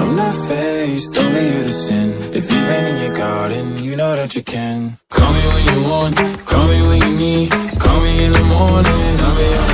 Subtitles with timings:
[0.00, 2.08] I'm not faced, only you to sin.
[2.32, 4.96] If you've been in your garden, you know that you can.
[5.10, 6.16] Call me when you want,
[6.46, 7.50] call me when you need.
[7.82, 9.72] Call me in the morning, I'll be on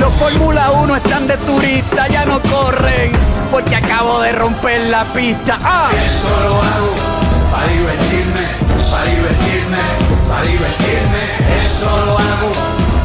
[0.00, 3.12] Los Fórmula 1 están de turista, ya no corren,
[3.50, 5.58] porque acabo de romper la pista.
[5.62, 5.90] ¡Ah!
[5.92, 6.94] Esto lo hago
[7.52, 8.44] para divertirme,
[8.90, 9.78] para divertirme,
[10.28, 11.22] para divertirme.
[11.64, 12.50] Esto lo hago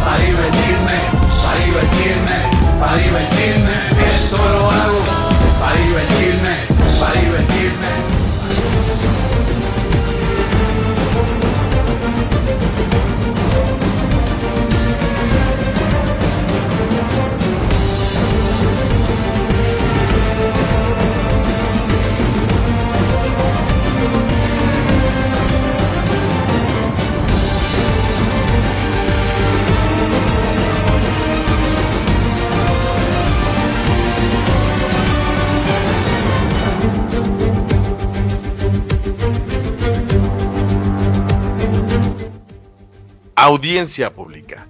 [0.04, 0.98] para divertirme,
[1.44, 3.70] para divertirme para divertirme,
[4.24, 5.04] esto lo hago,
[5.60, 6.71] para divertirme.
[43.44, 44.68] Audiencia pública.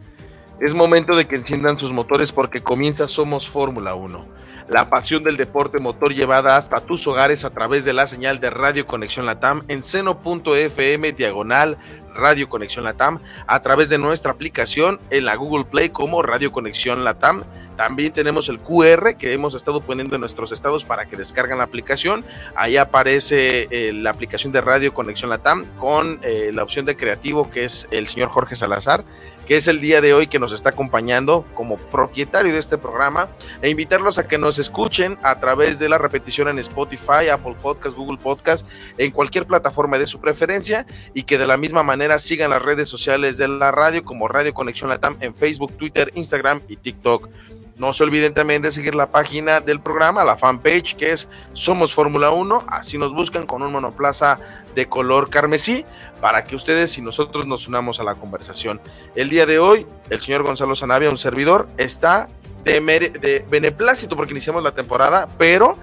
[0.61, 4.25] Es momento de que enciendan sus motores porque comienza Somos Fórmula 1.
[4.69, 8.50] La pasión del deporte motor llevada hasta tus hogares a través de la señal de
[8.50, 11.80] Radio Conexión Latam en seno.fm diagonal
[12.13, 17.03] Radio Conexión Latam a través de nuestra aplicación en la Google Play como Radio Conexión
[17.03, 17.43] Latam.
[17.77, 21.63] También tenemos el QR que hemos estado poniendo en nuestros estados para que descargan la
[21.63, 22.23] aplicación.
[22.55, 27.50] Ahí aparece eh, la aplicación de Radio Conexión Latam con eh, la opción de creativo
[27.50, 29.03] que es el señor Jorge Salazar
[29.46, 33.29] que es el día de hoy que nos está acompañando como propietario de este programa,
[33.62, 37.96] e invitarlos a que nos escuchen a través de la repetición en Spotify, Apple Podcast,
[37.96, 42.51] Google Podcast, en cualquier plataforma de su preferencia, y que de la misma manera sigan
[42.51, 46.78] las redes sociales de la radio como Radio Conexión Latam en Facebook, Twitter, Instagram y
[46.78, 47.30] TikTok.
[47.77, 51.93] No se olviden también de seguir la página del programa, la fanpage que es Somos
[51.93, 52.65] Fórmula 1.
[52.67, 54.39] Así nos buscan con un monoplaza
[54.75, 55.85] de color carmesí
[56.19, 58.79] para que ustedes y nosotros nos unamos a la conversación.
[59.15, 62.27] El día de hoy, el señor Gonzalo Sanavia, un servidor, está
[62.63, 62.79] de,
[63.19, 65.77] de beneplácito porque iniciamos la temporada, pero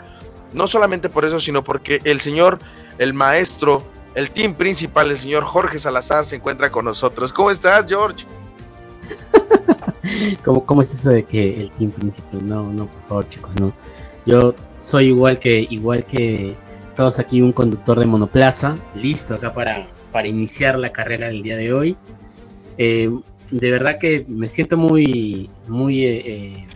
[0.53, 2.59] no solamente por eso, sino porque el señor,
[2.99, 3.83] el maestro,
[4.15, 7.33] el team principal, el señor Jorge Salazar, se encuentra con nosotros.
[7.33, 8.25] ¿Cómo estás, George?
[10.45, 12.47] ¿Cómo, ¿Cómo es eso de que el team principal?
[12.47, 13.73] No, no, por favor, chicos, no.
[14.27, 16.57] Yo soy igual que, igual que
[16.97, 21.57] todos aquí, un conductor de monoplaza, listo acá para, para iniciar la carrera del día
[21.57, 21.97] de hoy.
[22.77, 23.11] Eh,
[23.51, 26.67] de verdad que me siento muy, muy eh, eh,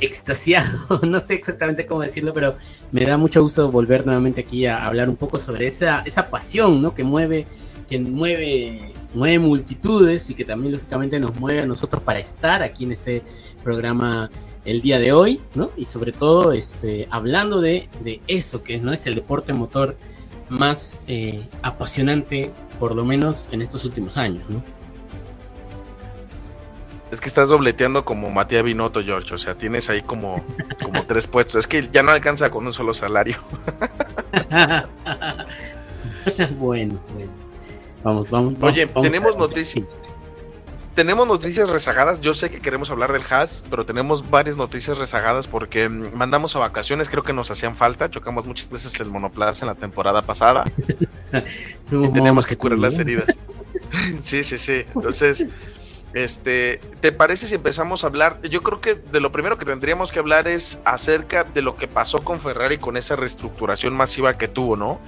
[0.00, 2.56] extasiado, no sé exactamente cómo decirlo, pero
[2.92, 6.82] me da mucho gusto volver nuevamente aquí a hablar un poco sobre esa, esa pasión
[6.82, 6.94] ¿no?
[6.94, 7.46] que mueve,
[7.88, 12.84] que mueve mueve multitudes y que también lógicamente nos mueve a nosotros para estar aquí
[12.84, 13.22] en este
[13.62, 14.30] programa
[14.64, 15.70] el día de hoy, ¿no?
[15.76, 19.96] Y sobre todo este, hablando de, de eso, que no es el deporte motor
[20.48, 24.62] más eh, apasionante, por lo menos en estos últimos años, ¿no?
[27.10, 29.34] Es que estás dobleteando como Matías Binotto, George.
[29.34, 30.44] O sea, tienes ahí como,
[30.80, 31.56] como tres puestos.
[31.56, 33.36] Es que ya no alcanza con un solo salario.
[36.58, 37.39] bueno, bueno.
[38.02, 38.54] Vamos, vamos.
[38.60, 39.84] Oye, tenemos noticias.
[40.94, 42.20] Tenemos noticias rezagadas.
[42.20, 46.56] Yo sé que queremos hablar del Haas, pero tenemos varias noticias rezagadas porque mm, mandamos
[46.56, 47.08] a vacaciones.
[47.08, 48.10] Creo que nos hacían falta.
[48.10, 50.64] Chocamos muchas veces el monoplaza en la temporada pasada.
[51.32, 53.36] y tenemos que curar las heridas.
[54.20, 54.84] sí, sí, sí.
[54.94, 55.46] Entonces,
[56.12, 58.42] este, ¿te parece si empezamos a hablar?
[58.42, 61.86] Yo creo que de lo primero que tendríamos que hablar es acerca de lo que
[61.86, 64.98] pasó con Ferrari con esa reestructuración masiva que tuvo, ¿no?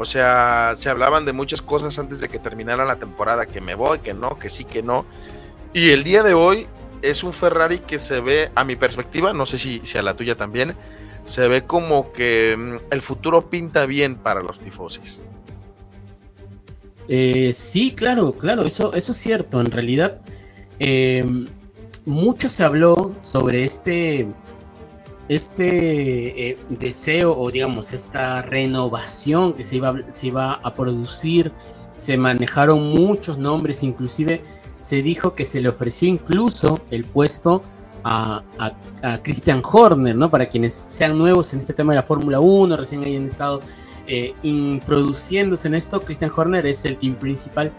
[0.00, 3.74] O sea, se hablaban de muchas cosas antes de que terminara la temporada, que me
[3.74, 5.04] voy, que no, que sí, que no.
[5.74, 6.66] Y el día de hoy
[7.02, 10.14] es un Ferrari que se ve, a mi perspectiva, no sé si, si a la
[10.14, 10.74] tuya también,
[11.22, 15.20] se ve como que mm, el futuro pinta bien para los tifosis.
[17.08, 19.60] Eh, sí, claro, claro, eso, eso es cierto.
[19.60, 20.22] En realidad,
[20.78, 21.24] eh,
[22.06, 24.28] mucho se habló sobre este
[25.30, 31.52] este eh, deseo o digamos esta renovación que se iba, se iba a producir,
[31.96, 34.42] se manejaron muchos nombres, inclusive
[34.80, 37.62] se dijo que se le ofreció incluso el puesto
[38.02, 38.42] a,
[39.22, 40.30] Christian Horner, ¿no?
[40.30, 43.60] Para quienes sean nuevos en este tema de la Fórmula 1, recién hayan estado
[44.08, 47.70] eh, introduciéndose en esto, Christian Horner es el team principal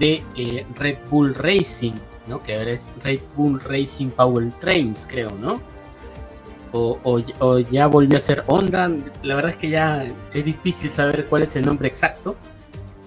[0.00, 1.92] de eh, Red Bull Racing,
[2.26, 2.42] ¿no?
[2.42, 5.75] Que ahora es Red Bull Racing Power Trains, creo, ¿no?
[6.72, 7.18] O,
[7.70, 8.90] ya volvió a ser Honda.
[9.22, 12.36] La verdad es que ya es difícil saber cuál es el nombre exacto.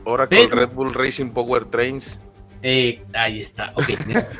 [0.06, 2.20] Ahora con Red Bull Racing Power Trains.
[2.62, 3.86] Eh, ahí está, ok,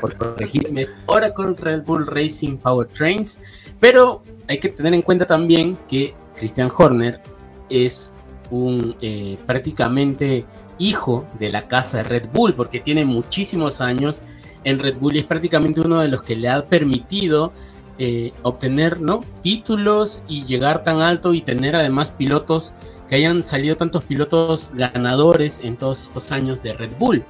[0.00, 3.40] por corregirme, es Oracle Red Bull Racing Power Trains,
[3.78, 7.22] pero hay que tener en cuenta también que Christian Horner
[7.70, 8.12] es
[8.50, 10.44] un eh, prácticamente
[10.78, 14.22] hijo de la casa de Red Bull, porque tiene muchísimos años
[14.64, 17.52] en Red Bull y es prácticamente uno de los que le ha permitido
[18.02, 19.22] eh, obtener ¿no?
[19.42, 22.74] títulos y llegar tan alto y tener además pilotos
[23.10, 27.22] que hayan salido tantos pilotos ganadores en todos estos años de Red Bull.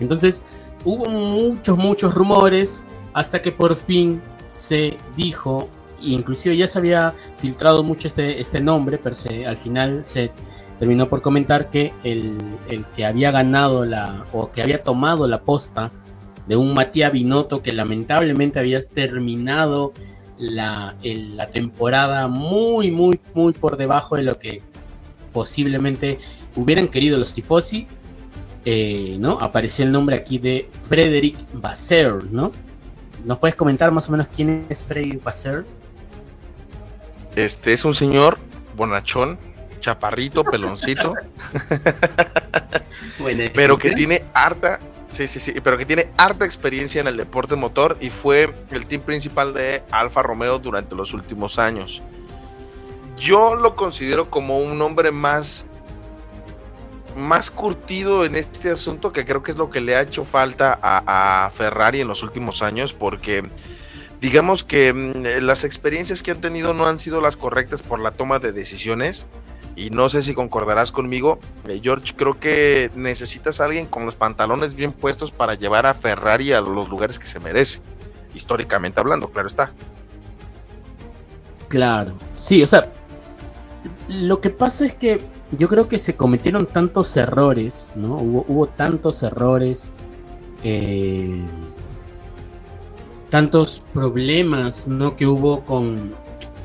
[0.00, 0.46] Entonces
[0.86, 4.22] hubo muchos, muchos rumores hasta que por fin
[4.54, 5.68] se dijo,
[6.00, 10.32] inclusive ya se había filtrado mucho este, este nombre, pero se, al final se
[10.78, 12.38] terminó por comentar que el,
[12.96, 15.92] que había ganado la, o que había tomado la posta
[16.50, 19.92] de un Matías Binotto que lamentablemente había terminado
[20.36, 24.60] la, la temporada muy, muy, muy por debajo de lo que
[25.32, 26.18] posiblemente
[26.56, 27.86] hubieran querido los tifosi,
[28.64, 29.38] eh, ¿no?
[29.40, 32.50] Apareció el nombre aquí de Frederick Basser, ¿no?
[33.24, 35.64] ¿Nos puedes comentar más o menos quién es Frederick Basser?
[37.36, 38.38] Este es un señor
[38.76, 39.38] bonachón,
[39.78, 41.14] chaparrito, peloncito,
[43.54, 44.80] pero que tiene harta,
[45.10, 48.86] sí, sí, sí, pero que tiene harta experiencia en el deporte motor y fue el
[48.86, 52.02] team principal de Alfa Romeo durante los últimos años.
[53.16, 55.66] Yo lo considero como un hombre más
[57.16, 60.78] más curtido en este asunto, que creo que es lo que le ha hecho falta
[60.82, 63.42] a, Ferrari en los últimos años, porque
[64.20, 68.12] digamos que mm, las experiencias que han tenido no han sido las correctas por la
[68.12, 69.26] toma de decisiones.
[69.76, 71.38] Y no sé si concordarás conmigo,
[71.68, 75.94] eh, George, creo que necesitas a alguien con los pantalones bien puestos para llevar a
[75.94, 77.80] Ferrari a los lugares que se merece,
[78.34, 79.72] históricamente hablando, claro está.
[81.68, 82.92] Claro, sí, o sea,
[84.08, 85.20] lo que pasa es que
[85.56, 88.16] yo creo que se cometieron tantos errores, ¿no?
[88.16, 89.92] Hubo, tantos errores,
[90.62, 91.42] eh,
[93.30, 95.16] tantos problemas, ¿no?
[95.16, 96.14] Que hubo con,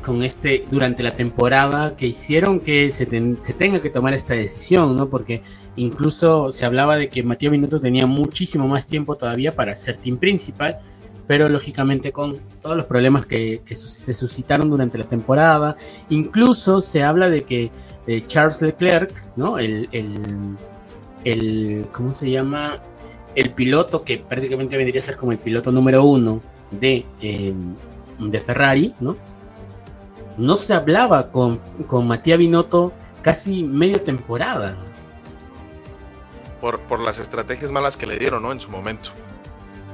[0.05, 5.09] con este durante la temporada que hicieron que se, tenga que tomar esta decisión, ¿no?
[5.09, 5.41] Porque
[5.75, 10.17] incluso se hablaba de que Matías Minuto tenía muchísimo más tiempo todavía para ser team
[10.17, 10.79] principal,
[11.27, 15.75] pero lógicamente con todos los problemas que, que se suscitaron durante la temporada,
[16.09, 17.71] incluso se habla de que
[18.05, 19.57] de Charles Leclerc, ¿no?
[19.57, 19.89] El,
[21.23, 22.79] el, ¿cómo se llama?
[23.33, 27.75] El piloto que prácticamente vendría a ser como el piloto número uno de, em,
[28.19, 29.17] de Ferrari, ¿no?
[30.37, 32.91] No se hablaba con, con Matías Binotto
[33.21, 34.75] casi media temporada.
[36.61, 38.51] Por, por las estrategias malas que le dieron, ¿no?
[38.51, 39.11] En su momento.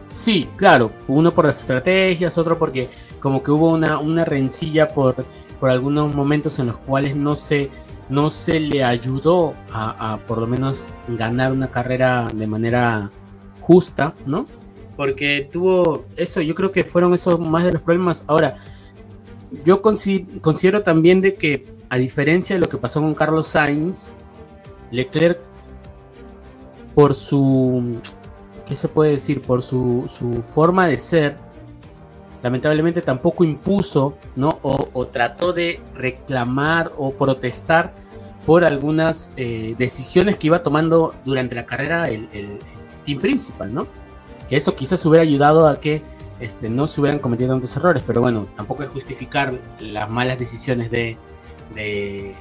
[0.10, 2.90] Sí, claro, uno por las estrategias, otro porque
[3.22, 5.26] como que hubo una, una rencilla por,
[5.60, 7.70] por algunos momentos en los cuales no se,
[8.10, 13.10] no se le ayudó a, por lo menos ganar una carrera de manera
[13.62, 14.48] justa, ¿no?
[14.98, 18.26] Porque tuvo eso, yo creo que fueron esos más de los problemas.
[18.28, 18.58] Ahora,
[19.64, 24.14] yo considero también de que, a diferencia de lo que pasó con Carlos Sainz,
[24.92, 25.40] Leclerc,
[26.96, 28.00] por su,
[28.66, 29.42] ¿qué se puede decir?
[29.42, 31.38] Por su, su forma de ser,
[32.44, 34.60] lamentablemente tampoco impuso, ¿no?
[34.62, 37.94] O, trató de reclamar o protestar
[38.46, 42.28] por algunas eh, decisiones que iba tomando durante la carrera el,
[43.06, 43.88] team principal, ¿no?
[44.50, 46.04] Que eso quizás hubiera ayudado a que
[46.42, 50.92] este, no se hubieran cometido tantos errores, pero bueno, tampoco es justificar las malas decisiones
[50.92, 51.18] de,
[51.76, 52.36] de,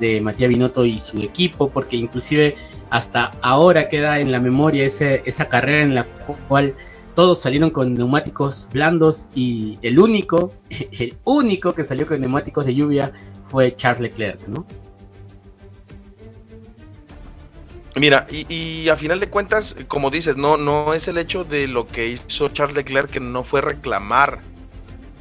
[0.00, 2.56] de Matías Binotto y su equipo, porque inclusive
[2.90, 6.04] hasta ahora queda en la memoria ese, esa carrera en la
[6.48, 6.74] cual
[7.14, 12.74] todos salieron con neumáticos blandos y el único, el único que salió con neumáticos de
[12.74, 13.12] lluvia
[13.50, 14.66] fue Charles Leclerc, ¿no?
[17.98, 21.86] Mira, y, a final de cuentas, como dices, no, no es el hecho de lo
[21.86, 24.40] que hizo Charles Leclerc que no fue reclamar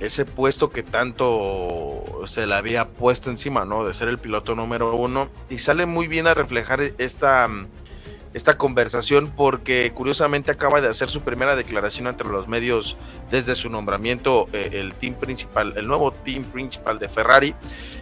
[0.02, 3.86] ese puesto que tanto se le había puesto encima, ¿no?
[3.86, 5.30] De ser el piloto número uno.
[5.50, 7.50] Y sale muy bien a reflejar esta,
[8.34, 12.98] esta conversación porque curiosamente acaba de hacer su primera declaración entre los medios
[13.32, 17.56] desde su nombramiento eh, el team principal, el nuevo team principal de Ferrari.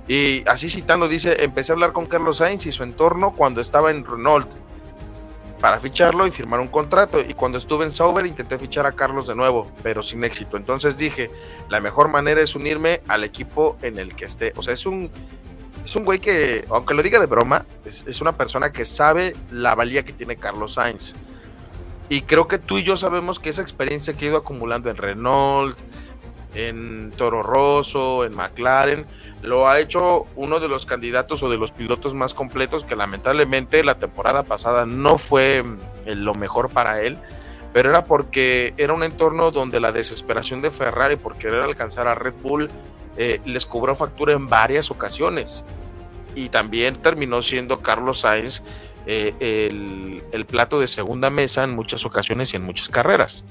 [0.07, 3.91] Y así citando dice, empecé a hablar con Carlos Sainz y su entorno cuando estaba
[3.91, 4.62] en Renault.
[5.63, 7.22] Para ficharlo y firmar un contrato.
[7.22, 10.58] Y cuando estuve en Sauber intenté fichar a Carlos de nuevo, pero sin éxito.
[10.58, 11.32] Entonces dije,
[11.70, 14.51] la mejor manera es unirme al equipo en el que esté.
[14.58, 15.10] O sea, es un,
[15.86, 19.38] es un güey que, aunque lo diga de broma, es, es una persona que sabe
[19.51, 21.15] la valía que tiene Carlos Sainz.
[22.10, 24.98] Y creo que tú y yo sabemos que esa experiencia que ha ido acumulando en
[24.98, 25.77] Renault,
[26.53, 29.05] en Toro Rosso, en McLaren,
[29.41, 33.83] lo ha hecho uno de los candidatos o de los pilotos más completos que lamentablemente
[33.83, 35.63] la temporada pasada no fue
[36.05, 37.17] eh, lo mejor para él,
[37.74, 42.15] pero era porque era un entorno donde la desesperación de Ferrari por querer alcanzar a
[42.15, 42.69] Red Bull
[43.17, 45.65] eh, les cobró factura en varias ocasiones.
[46.36, 48.63] Y también terminó siendo Carlos Sainz
[49.05, 49.72] eh,
[50.31, 53.43] el plato de segunda mesa en muchas ocasiones y en muchas carreras.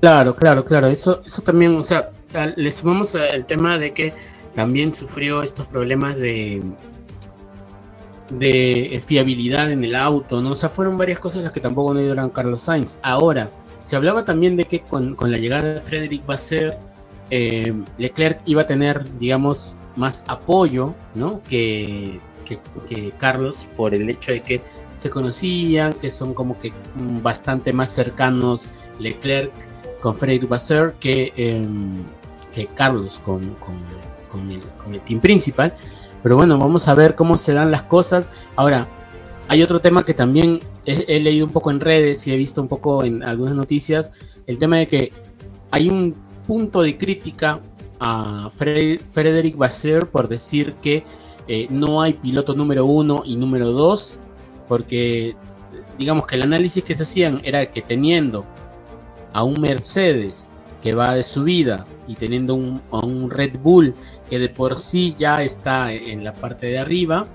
[0.00, 0.86] Claro, claro, claro.
[0.86, 2.10] Eso, eso también, o sea,
[2.56, 4.14] le sumamos el tema de que
[4.54, 6.62] también sufrió estos problemas de
[8.30, 10.52] de fiabilidad en el auto, ¿no?
[10.52, 12.96] O sea, fueron varias cosas las que tampoco no ayudaron a Carlos Sainz.
[13.02, 13.50] Ahora,
[13.82, 16.76] se hablaba también de que con, la llegada de Frederick Basser,
[17.30, 21.40] eh, Leclerc iba a tener, digamos, más apoyo, ¿no?
[21.48, 22.20] Que,
[22.88, 24.60] que Carlos, por el hecho de que
[24.94, 26.72] se conocían, que son como que
[27.22, 29.52] bastante más cercanos Leclerc
[30.06, 31.66] con Frederick Basser que, eh,
[32.54, 33.74] que Carlos con, con,
[34.30, 35.74] con, el, con, el, team principal.
[36.22, 38.30] Pero bueno, vamos a ver cómo se dan las cosas.
[38.54, 38.86] Ahora,
[39.48, 42.68] hay otro tema que también he, leído un poco en redes y he visto un
[42.68, 44.12] poco en algunas noticias,
[44.46, 45.12] el tema de que
[45.72, 46.14] hay un
[46.46, 47.58] punto de crítica
[47.98, 51.02] a Fred, Frederick Basser por decir que
[51.48, 54.20] eh, no hay piloto número uno y número dos,
[54.68, 55.34] porque
[55.98, 58.46] digamos que el análisis que se hacían era que teniendo
[59.36, 60.50] a un Mercedes
[60.82, 63.94] que va de subida y teniendo un, a un Red Bull
[64.30, 67.26] que de por sí ya está en la parte de arriba.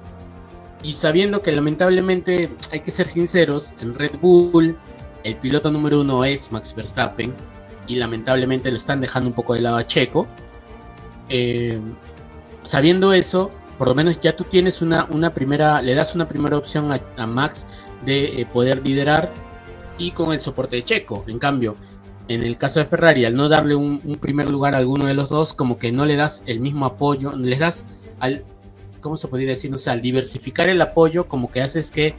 [0.82, 4.76] Y sabiendo que lamentablemente hay que ser sinceros en Red Bull
[5.24, 7.34] el piloto número uno es Max Verstappen
[7.86, 10.28] y lamentablemente lo están dejando un poco de lado a Checo.
[11.30, 11.80] Eh,
[12.64, 16.58] sabiendo eso por lo menos ya tú tienes una, una primera le das una primera
[16.58, 17.68] opción a, Max
[18.04, 19.32] de eh, poder liderar
[19.98, 21.24] y con el soporte de Checo.
[21.28, 21.76] En cambio
[22.28, 25.30] en el caso de Ferrari, al no darle un, primer lugar a alguno de los
[25.30, 27.86] dos, como que no le das el mismo apoyo, les das
[28.20, 28.44] al,
[29.02, 29.74] ¿cómo se podría decir?
[29.74, 32.16] O sea, al diversificar el apoyo, como que haces que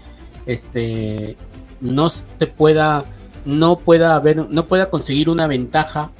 [0.46, 1.36] este
[1.80, 3.04] no se pueda,
[3.44, 6.10] no pueda haber, no pueda conseguir una ventaja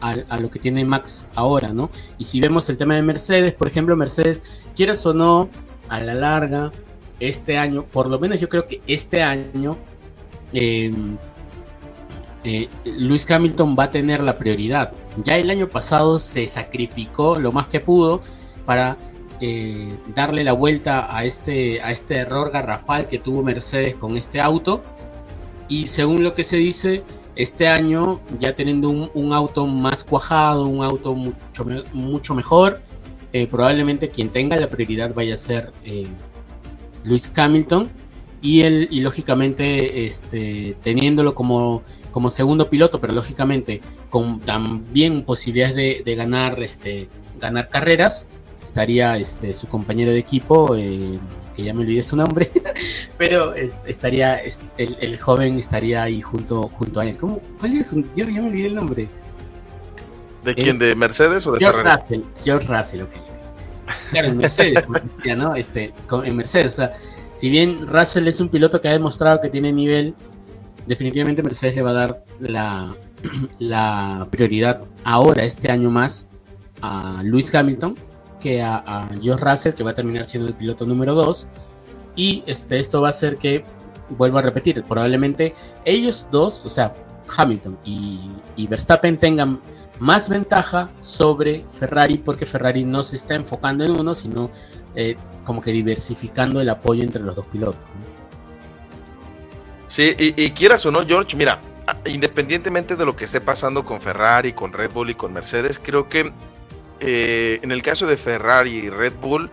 [0.00, 1.90] a, a, lo que tiene Max ahora, ¿no?
[2.18, 4.42] Y si vemos el tema de Mercedes, por ejemplo, Mercedes,
[4.76, 5.48] quieras o no,
[5.88, 6.72] a la larga,
[7.20, 9.76] este año, por lo menos yo creo que este año,
[10.52, 10.92] eh,
[12.44, 14.92] eh, Luis Hamilton va a tener la prioridad.
[15.24, 18.22] Ya el año pasado se sacrificó lo más que pudo
[18.66, 18.98] para
[19.40, 24.42] eh, darle la vuelta a este, a este error garrafal que tuvo Mercedes con este
[24.42, 24.82] auto.
[25.68, 27.02] Y según lo que se dice,
[27.34, 32.82] este año ya teniendo un, un auto más cuajado, un auto mucho, mucho mejor,
[33.32, 35.72] eh, probablemente quien tenga la prioridad vaya a ser
[37.04, 37.88] Luis Hamilton.
[38.42, 41.82] Y, él, y lógicamente este, teniéndolo como
[42.14, 47.08] como segundo piloto, pero lógicamente con también posibilidades de, de ganar, este,
[47.40, 48.28] ganar carreras,
[48.64, 51.18] estaría este, su compañero de equipo, eh,
[51.56, 52.52] que ya me olvidé su nombre,
[53.18, 57.16] pero es, estaría es, el, el, joven estaría ahí junto, junto a él.
[57.16, 57.92] ¿Cómo, ¿Cuál es?
[57.92, 59.08] Un, yo ya me olvidé el nombre.
[60.44, 60.78] ¿De quién?
[60.78, 62.00] ¿De Mercedes o de George Ferrari?
[62.00, 63.10] Russell, George Russell, ok.
[64.12, 65.56] Claro, en Mercedes, como decía, ¿no?
[65.56, 65.92] Este,
[66.24, 66.92] en Mercedes, o sea,
[67.34, 70.14] si bien Russell es un piloto que ha demostrado que tiene nivel,
[70.86, 72.24] definitivamente Mercedes le va a dar
[73.58, 76.26] la, prioridad ahora, este año más,
[76.82, 77.94] a Lewis Hamilton
[78.40, 81.48] que a, a, George Russell, que va a terminar siendo el piloto número 2.
[82.14, 83.64] Y este, esto va a hacer que,
[84.10, 86.94] vuelvo a repetir, probablemente ellos dos, o sea,
[87.36, 89.60] Hamilton y, Verstappen tengan
[89.98, 94.50] más ventaja sobre Ferrari porque Ferrari no se está enfocando en uno, sino
[94.94, 97.84] eh, como que diversificando el apoyo entre los dos pilotos.
[99.94, 101.60] Sí, y, quieras o no, George, mira,
[102.06, 106.08] independientemente de lo que esté pasando con Ferrari, con Red Bull y con Mercedes, creo
[106.08, 106.32] que
[106.98, 109.52] eh, en el caso de Ferrari y Red Bull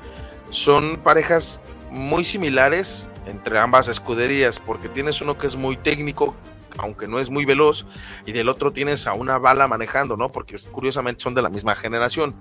[0.50, 6.34] son parejas muy similares entre ambas escuderías, porque tienes uno que es muy técnico,
[6.80, 7.86] aunque no es muy veloz,
[8.26, 10.32] y del otro tienes a una bala manejando, ¿no?
[10.32, 12.34] Porque curiosamente son de la misma generación,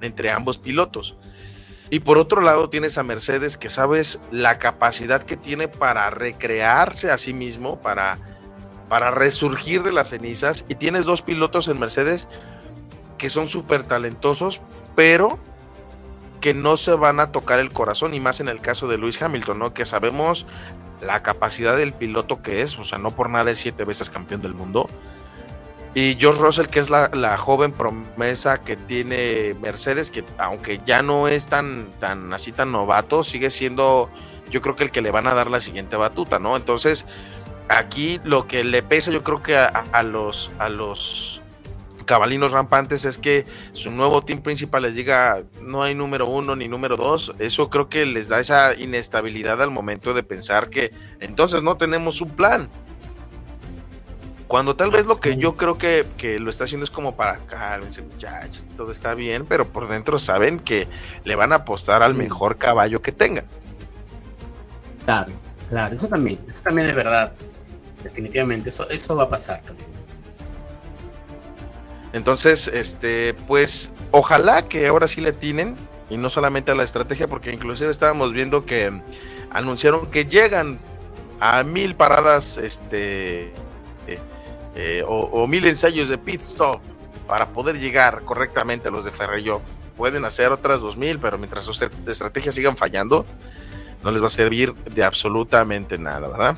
[0.00, 1.16] entre ambos pilotos.
[1.92, 7.10] Y por otro lado tienes a Mercedes que sabes la capacidad que tiene para recrearse
[7.10, 8.18] a sí mismo, para,
[8.88, 10.64] para resurgir de las cenizas.
[10.70, 12.28] Y tienes dos pilotos en Mercedes
[13.18, 14.62] que son súper talentosos,
[14.96, 15.38] pero
[16.40, 19.20] que no se van a tocar el corazón, y más en el caso de Luis
[19.20, 19.74] Hamilton, ¿no?
[19.74, 20.46] Que sabemos
[21.02, 24.40] la capacidad del piloto que es, o sea, no por nada es siete veces campeón
[24.40, 24.88] del mundo.
[25.94, 31.28] Y George Russell, que es la, joven promesa que tiene Mercedes, que aunque ya no
[31.28, 34.08] es tan, tan así tan novato, sigue siendo,
[34.50, 36.56] yo creo que el que le van a dar la siguiente batuta, ¿no?
[36.56, 37.06] Entonces,
[37.68, 41.42] aquí lo que le pesa, yo creo que a los, a los
[42.04, 46.68] cabalinos rampantes es que su nuevo team principal les diga no hay número uno ni
[46.68, 47.32] número dos.
[47.38, 52.20] Eso creo que les da esa inestabilidad al momento de pensar que entonces no tenemos
[52.20, 52.68] un plan.
[54.52, 57.38] Cuando tal vez lo que yo creo que, que lo está haciendo es como para
[57.46, 60.88] cálmense muchachos, todo está bien, pero por dentro saben que
[61.24, 63.46] le van a apostar al mejor caballo que tengan.
[65.06, 65.32] Claro,
[65.70, 67.32] claro, eso también, eso también es verdad.
[68.04, 69.88] Definitivamente, eso, eso va a pasar también.
[72.12, 75.78] Entonces, este, pues, ojalá que ahora sí le tienen,
[76.10, 79.00] y no solamente a la estrategia, porque inclusive estábamos viendo que
[79.48, 80.78] anunciaron que llegan
[81.40, 83.54] a mil paradas, este,
[84.06, 84.18] eh,
[85.06, 86.80] o, o, mil ensayos de pit stop
[87.26, 89.60] para poder llegar correctamente a los de Ferrello.
[89.96, 93.26] Pueden hacer otras dos mil, pero mientras sus estrategias sigan fallando,
[94.02, 96.56] no les va a servir de absolutamente nada, ¿verdad?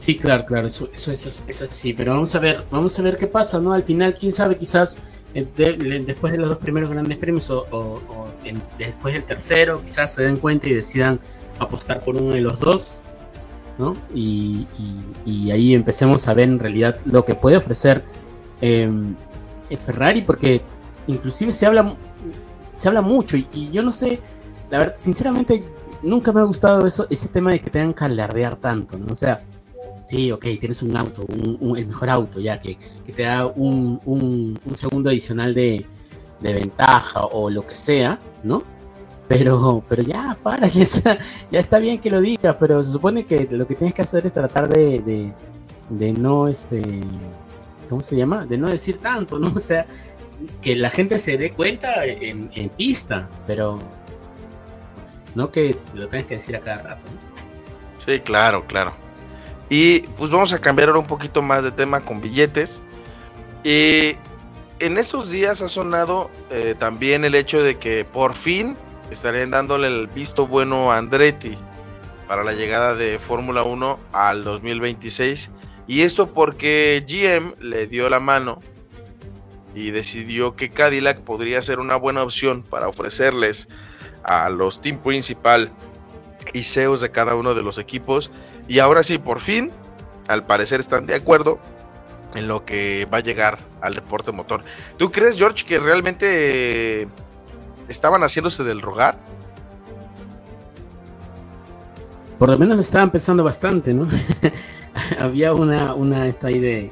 [0.00, 3.16] Sí, claro, claro, eso, eso es, es, así, pero vamos a ver, vamos a ver
[3.16, 3.72] qué pasa, ¿no?
[3.72, 4.98] Al final, quién sabe, quizás
[5.32, 8.28] de, después de los dos primeros grandes premios o,
[8.78, 11.20] después del tercero, quizás se den cuenta y decidan
[11.58, 13.02] apostar por uno de los dos,
[13.78, 13.96] ¿no?
[14.14, 14.66] Y,
[15.50, 18.04] ahí empecemos a ver en realidad lo que puede ofrecer
[18.60, 18.90] eh,
[19.68, 20.62] el Ferrari, porque
[21.06, 21.96] inclusive se habla,
[22.76, 24.20] se habla mucho y, y yo no sé,
[24.70, 25.64] la verdad, sinceramente,
[26.02, 29.12] nunca me ha gustado eso, ese tema de que tengan que alardear tanto, ¿no?
[29.12, 29.42] O sea,
[30.02, 33.46] sí, ok, tienes un auto, un, un, el mejor auto, ya que, que te da
[33.46, 35.86] un, un, segundo adicional de,
[36.40, 38.62] de, ventaja o lo que sea, ¿no?
[39.30, 40.66] Pero, pero ya, para,
[41.52, 44.26] ya está, bien que lo digas, pero se supone que lo que tienes que hacer
[44.26, 45.32] es tratar de,
[45.88, 46.82] de, no, este,
[47.88, 48.44] ¿cómo se llama?
[48.44, 49.52] De no decir tanto, ¿no?
[49.54, 49.86] O sea,
[50.60, 53.78] que la gente se dé cuenta en, en pista, pero
[55.36, 58.04] no que lo tengas que decir a cada rato, ¿no?
[58.04, 58.94] Sí, claro, claro.
[59.68, 62.82] Y pues vamos a cambiar ahora un poquito más de tema con billetes.
[63.62, 64.16] Y
[64.80, 68.76] en estos días ha sonado eh, también el hecho de que por fin
[69.10, 71.56] estarían dándole el visto bueno a Andretti
[72.28, 75.50] para la llegada de Fórmula 1 al 2026.
[75.86, 78.60] Y esto porque GM le dio la mano
[79.74, 83.68] y decidió que Cadillac podría ser una buena opción para ofrecerles
[84.22, 85.70] a los team principal
[86.52, 88.30] y CEOs de cada uno de los equipos
[88.70, 89.72] y ahora sí, por fin,
[90.28, 91.58] al parecer están de acuerdo
[92.36, 94.62] en lo que va a llegar al deporte motor.
[94.96, 97.08] ¿Tú crees, George, que realmente
[97.90, 99.18] estaban haciéndose del rogar?
[102.38, 104.08] Por lo menos estaban pensando bastante, ¿no?
[105.20, 106.90] había una, una esta ahí de,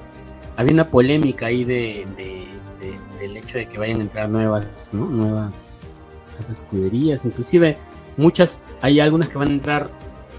[0.57, 2.49] había una polémica ahí de, de,
[2.81, 5.07] de, del hecho de que vayan a entrar nuevas, ¿no?
[5.07, 6.03] Nuevas
[6.49, 7.77] escuderías, inclusive
[8.17, 9.91] muchas, hay algunas que van a entrar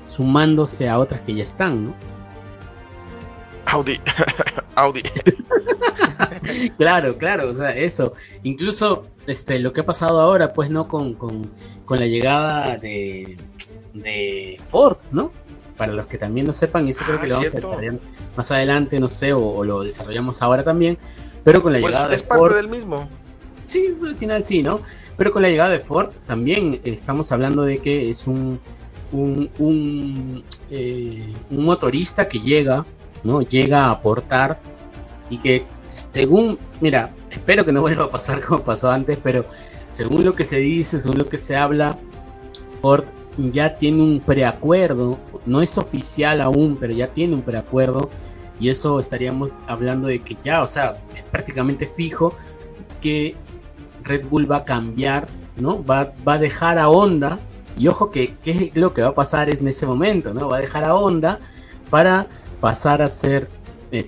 [0.05, 1.95] sumándose a otras que ya están, ¿no?
[3.65, 3.99] Audi,
[4.75, 5.03] Audi.
[6.77, 8.13] claro, claro, o sea, eso.
[8.43, 10.87] Incluso este, lo que ha pasado ahora, pues, ¿no?
[10.87, 11.51] Con, con,
[11.85, 13.37] con la llegada de,
[13.93, 15.31] de Ford, ¿no?
[15.77, 17.67] Para los que también no sepan, y eso creo que Ah, lo vamos a cierto.
[17.69, 17.99] desarrollar
[18.35, 20.97] más adelante, no sé, o, o lo desarrollamos ahora también.
[21.43, 23.09] Pero con la Pues llegada es de parte Ford, del mismo.
[23.65, 24.81] Sí, al final sí, ¿no?
[25.15, 28.59] Pero con la llegada de Ford también estamos hablando de que es un,
[29.11, 32.85] un, un, eh, un motorista que llega,
[33.23, 33.41] ¿no?
[33.41, 34.59] Llega a aportar
[35.29, 39.45] y que según, mira, espero que no vuelva a pasar como pasó antes, pero
[39.89, 41.97] según lo que se dice, según lo que se habla,
[42.81, 43.03] Ford
[43.37, 48.09] ya tiene un preacuerdo, no es oficial aún, pero ya tiene un preacuerdo
[48.59, 52.33] y eso estaríamos hablando de que ya, o sea, es prácticamente fijo
[53.01, 53.35] que
[54.03, 55.83] Red Bull va a cambiar, ¿no?
[55.83, 57.39] Va, va a dejar a Honda,
[57.77, 60.49] y ojo que, que lo que va a pasar es en ese momento, ¿no?
[60.49, 61.39] Va a dejar a Honda
[61.89, 62.27] para
[62.59, 63.49] pasar a ser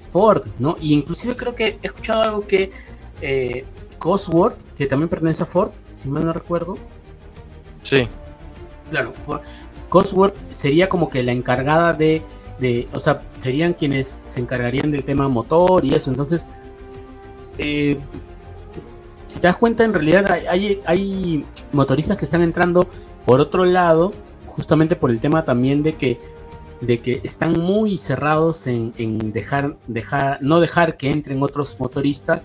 [0.10, 0.78] Ford, ¿no?
[0.80, 2.72] Y inclusive creo que he escuchado algo que
[3.22, 3.65] eh,
[3.98, 6.78] Cosworth, que también pertenece a Ford, si mal no recuerdo,
[7.84, 8.08] Sí.
[8.89, 9.41] claro, Ford,
[9.89, 12.22] Cosworth sería como que la encargada de,
[12.60, 16.48] de, o sea, serían quienes se encargarían del tema motor y eso, entonces,
[17.58, 17.98] eh,
[19.28, 22.86] si te das cuenta, en realidad hay, hay, motoristas que están entrando
[23.26, 24.12] por otro lado,
[24.46, 26.20] justamente por el tema también de que,
[26.82, 32.41] de que están muy cerrados en, en dejar, dejar, no dejar que entren otros motoristas.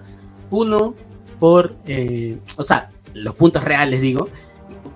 [0.50, 0.94] Uno,
[1.40, 4.28] por, eh, o sea, los puntos reales digo,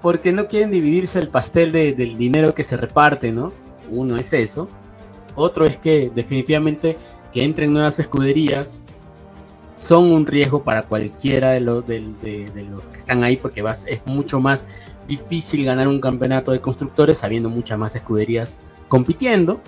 [0.02, 3.52] porque no quieren dividirse el pastel del dinero que se reparte, ¿no?
[3.90, 4.68] Uno es eso.
[5.34, 6.96] Otro es que definitivamente
[7.32, 8.84] que entren nuevas escuderías
[9.74, 14.38] son un riesgo para cualquiera de los, de, que están ahí porque vas, es mucho
[14.38, 14.66] más
[15.08, 19.62] difícil ganar un campeonato de constructores habiendo muchas más escuderías compitiendo.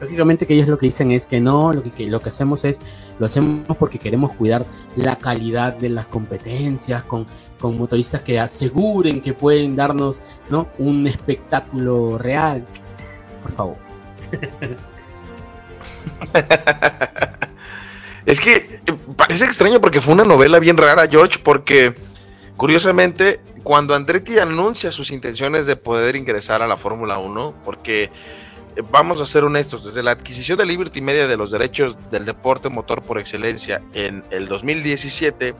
[0.00, 2.80] Lógicamente que ellos lo que dicen es que no, lo que, lo que hacemos es,
[3.18, 7.26] lo hacemos porque queremos cuidar la calidad de las competencias, con,
[7.58, 10.68] con motoristas que aseguren que pueden darnos ¿no?
[10.78, 12.64] un espectáculo real.
[13.42, 13.76] Por favor.
[18.26, 18.80] es que eh,
[19.16, 21.94] parece extraño porque fue una novela bien rara, George, porque
[22.56, 28.12] curiosamente cuando Andretti anuncia sus intenciones de poder ingresar a la Fórmula 1, porque
[28.92, 32.68] vamos a ser honestos, desde la adquisición de Liberty Media de los derechos del deporte
[32.68, 35.56] motor por excelencia en el 2017,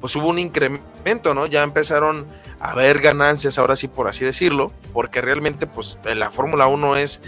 [0.00, 1.46] pues hubo un incremento, ¿no?
[1.46, 2.26] Ya empezaron
[2.58, 7.20] a haber ganancias, ahora sí, por así decirlo, porque realmente, pues, la Fórmula 1 es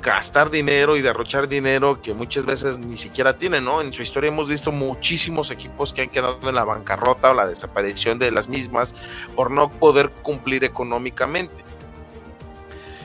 [0.00, 3.80] gastar dinero y derrochar dinero que muchas veces ni siquiera tienen, ¿no?
[3.80, 7.46] En su historia hemos visto muchísimos equipos que han quedado en la bancarrota o la
[7.46, 8.94] desaparición de las mismas
[9.34, 11.64] por no poder cumplir económicamente.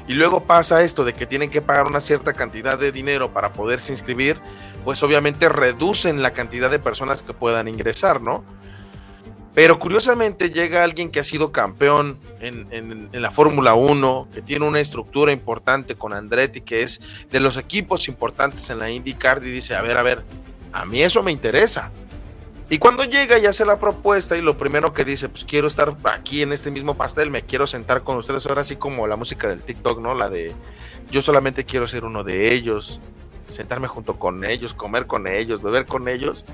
[0.07, 3.53] Y luego pasa esto de que tienen que pagar una cierta cantidad de dinero para
[3.53, 4.39] poderse inscribir,
[4.83, 8.43] pues obviamente reducen la cantidad de personas que puedan ingresar, ¿no?
[9.55, 14.79] Pero curiosamente llega alguien que ha sido campeón en, la Fórmula 1, que tiene una
[14.79, 17.01] estructura importante con Andretti, que es
[17.31, 20.23] de los equipos importantes en la IndyCar, y dice, a ver, a ver,
[20.71, 21.91] a mí eso me interesa.
[22.69, 25.95] Y cuando llega y hace la propuesta y lo primero que dice, pues quiero estar
[26.05, 29.47] aquí en este mismo pastel, me quiero sentar con ustedes, ahora así como la música
[29.47, 30.15] del TikTok, ¿no?
[30.15, 30.53] La de
[31.11, 32.99] yo solamente quiero ser uno de ellos,
[33.49, 36.45] sentarme junto con ellos, comer con ellos, beber con ellos.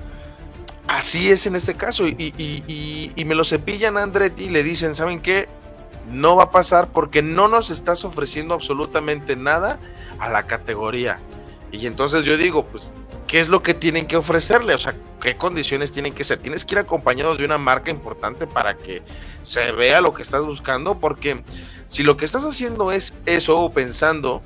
[0.86, 2.06] Así es en este caso.
[2.06, 5.48] Y, me lo cepillan a Andretti y le dicen, ¿saben qué?
[6.10, 9.78] No va a pasar porque no nos estás ofreciendo absolutamente nada
[10.18, 11.20] a la categoría.
[11.72, 12.92] Y entonces yo digo, pues
[13.30, 16.40] qué es lo que tienen que ofrecerle, o sea, qué condiciones tienen que ser.
[16.40, 19.02] Tienes que ir acompañado de una marca importante para que
[19.42, 21.44] se vea lo que estás buscando, porque
[21.86, 24.42] si lo que estás haciendo es eso o pensando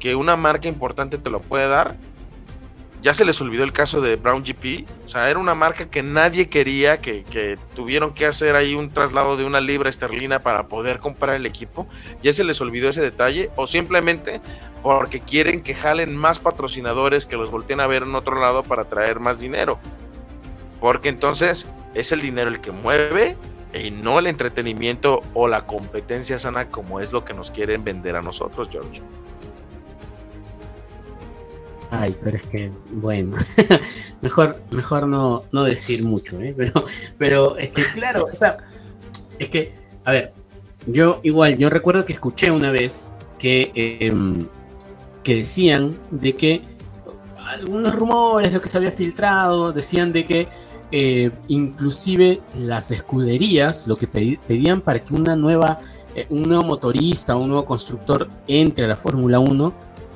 [0.00, 1.96] que una marca importante te lo puede dar,
[3.02, 6.02] ya se les olvidó el caso de Brown GP, o sea, era una marca que
[6.02, 10.68] nadie quería, que, que, tuvieron que hacer ahí un traslado de una libra esterlina para
[10.68, 11.88] poder comprar el equipo,
[12.22, 14.40] ya se les olvidó ese detalle, o simplemente
[14.82, 18.84] porque quieren que jalen más patrocinadores que los volteen a ver en otro lado para
[18.84, 19.78] traer más dinero.
[20.80, 23.36] Porque entonces es el dinero el que mueve
[23.72, 28.16] y no el entretenimiento o la competencia sana como es lo que nos quieren vender
[28.16, 29.00] a nosotros, George.
[31.94, 33.36] Ay, pero es que, bueno,
[34.22, 36.54] mejor, mejor no, no decir mucho, ¿eh?
[36.56, 36.86] pero,
[37.18, 38.26] pero es que, claro,
[39.38, 39.74] es que,
[40.04, 40.32] a ver,
[40.86, 44.46] yo igual, yo recuerdo que escuché una vez que em,
[45.22, 46.62] que decían de que
[47.46, 50.48] algunos rumores, lo que se había filtrado, decían de que
[50.90, 55.80] eh, inclusive las escuderías lo que pedían para que una nueva,
[56.14, 59.72] eh, un nuevo motorista, un nuevo constructor entre a la Fórmula 1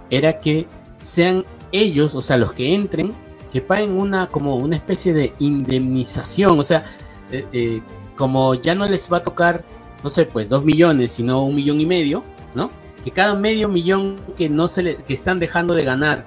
[0.09, 0.67] era que
[1.01, 1.45] sean
[1.81, 3.15] ellos, o sea, los que entren,
[3.53, 6.85] que paguen una como una especie de indemnización, o sea,
[7.31, 7.81] eh,
[8.17, 9.65] como ya no les va a tocar,
[10.03, 12.23] no sé, pues dos millones, sino un millón y medio,
[12.55, 12.71] ¿no?
[13.07, 16.25] que cada medio millón que no se le, que están dejando de ganar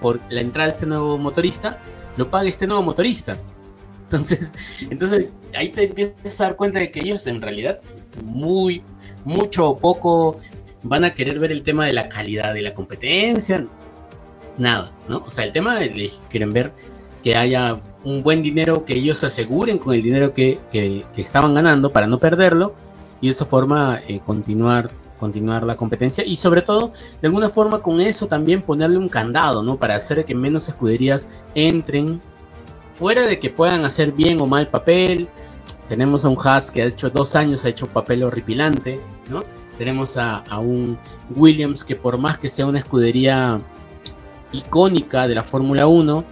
[0.00, 1.78] por la entrada de este nuevo motorista,
[2.16, 3.36] lo pague este nuevo motorista.
[4.10, 4.54] Entonces,
[4.88, 7.80] entonces ahí te empiezas a dar cuenta de que ellos en realidad
[8.22, 8.82] muy,
[9.24, 10.40] mucho o poco
[10.82, 13.66] van a querer ver el tema de la calidad de la competencia.
[14.58, 15.24] Nada, ¿no?
[15.26, 16.72] O sea, el tema de quieren ver
[17.22, 21.54] que haya un buen dinero, que ellos se aseguren con el dinero que, que, estaban
[21.54, 22.74] ganando para no perderlo
[23.20, 27.80] y de esa forma eh, continuar continuar la competencia y sobre todo de alguna forma
[27.80, 29.76] con eso también ponerle un candado, ¿no?
[29.78, 32.20] Para hacer que menos escuderías entren
[32.92, 35.28] fuera de que puedan hacer bien o mal papel.
[35.88, 39.42] Tenemos a un Haas que ha hecho dos años, ha hecho papel horripilante, ¿no?
[39.78, 40.98] Tenemos a, un
[41.34, 43.60] Williams que por más que sea una escudería
[44.54, 46.24] icónica de la Fórmula 1,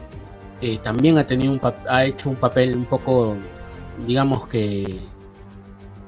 [0.61, 3.37] eh, también ha, tenido un ha hecho un papel un poco,
[4.07, 5.01] digamos que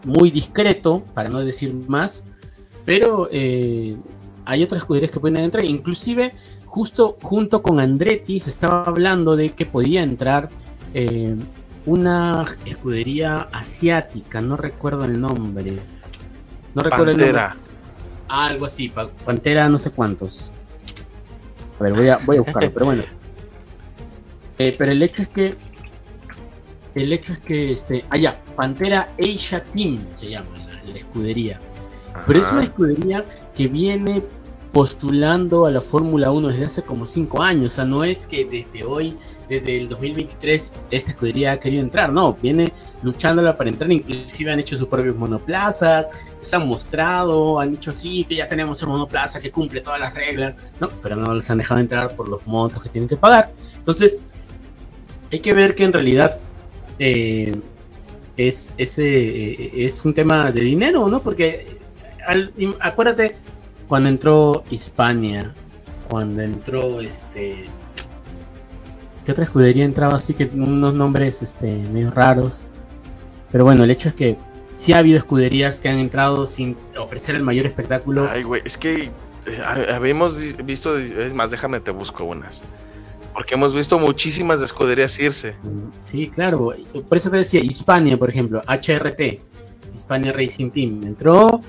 [0.05, 2.25] muy discreto, para no decir más,
[2.85, 3.97] pero eh,
[4.45, 5.65] hay otras escuderías que pueden entrar.
[5.65, 6.35] Inclusive,
[6.67, 10.51] justo junto con Andretti se estaba hablando de que podía entrar
[10.93, 11.35] eh,
[11.87, 14.41] una escudería asiática.
[14.41, 15.77] No recuerdo el nombre.
[16.75, 17.43] No recuerdo el nombre.
[18.29, 18.93] algo así,
[19.25, 20.53] Pantera no sé cuántos.
[21.79, 23.03] A ver, voy a, voy a buscarlo, pero bueno.
[24.59, 25.57] Eh, pero el hecho es que
[26.95, 30.51] el hecho es que, este, allá, ah, Pantera Asia Team se llama
[30.87, 31.61] la, escudería.
[32.27, 33.25] Pero es una escudería
[33.57, 34.23] que viene
[34.73, 37.73] postulando a la Fórmula 1 desde hace como cinco años.
[37.73, 39.17] O sea, no es que desde hoy,
[39.49, 42.13] desde el 2023, esta escudería ha querido entrar.
[42.13, 43.91] No, viene luchándola para entrar.
[43.91, 46.09] Inclusive han hecho sus propios monoplazas,
[46.41, 50.15] se han mostrado, han dicho sí, que ya tenemos el monoplaza que cumple todas las
[50.15, 50.55] reglas.
[50.81, 53.53] No, pero no les han dejado entrar por los montos que tienen que pagar.
[53.77, 54.23] Entonces,
[55.31, 56.39] hay que ver que en realidad
[56.99, 57.55] eh,
[58.37, 61.23] es, ese, eh, es un tema de dinero, ¿no?
[61.23, 61.79] Porque
[62.81, 63.37] acuérdate
[63.89, 65.53] cuando entró Hispania,
[66.09, 67.65] cuando entró este...
[69.25, 72.69] ¿Qué otra escudería entraba así que unos nombres este, medio raros?
[73.51, 74.37] Pero bueno, el hecho es que
[74.77, 78.29] sí ha habido escuderías que han entrado sin ofrecer el mayor espectáculo.
[78.31, 79.05] Ay, güey, es que
[79.47, 82.63] eh, habíamos visto, es más, déjame te busco unas.
[83.33, 85.55] Porque hemos visto muchísimas escuderías irse.
[86.01, 86.75] Sí, claro.
[87.09, 89.41] Por eso te decía, Hispania, por ejemplo, HRT,
[89.95, 91.61] Hispania Racing Team, entró,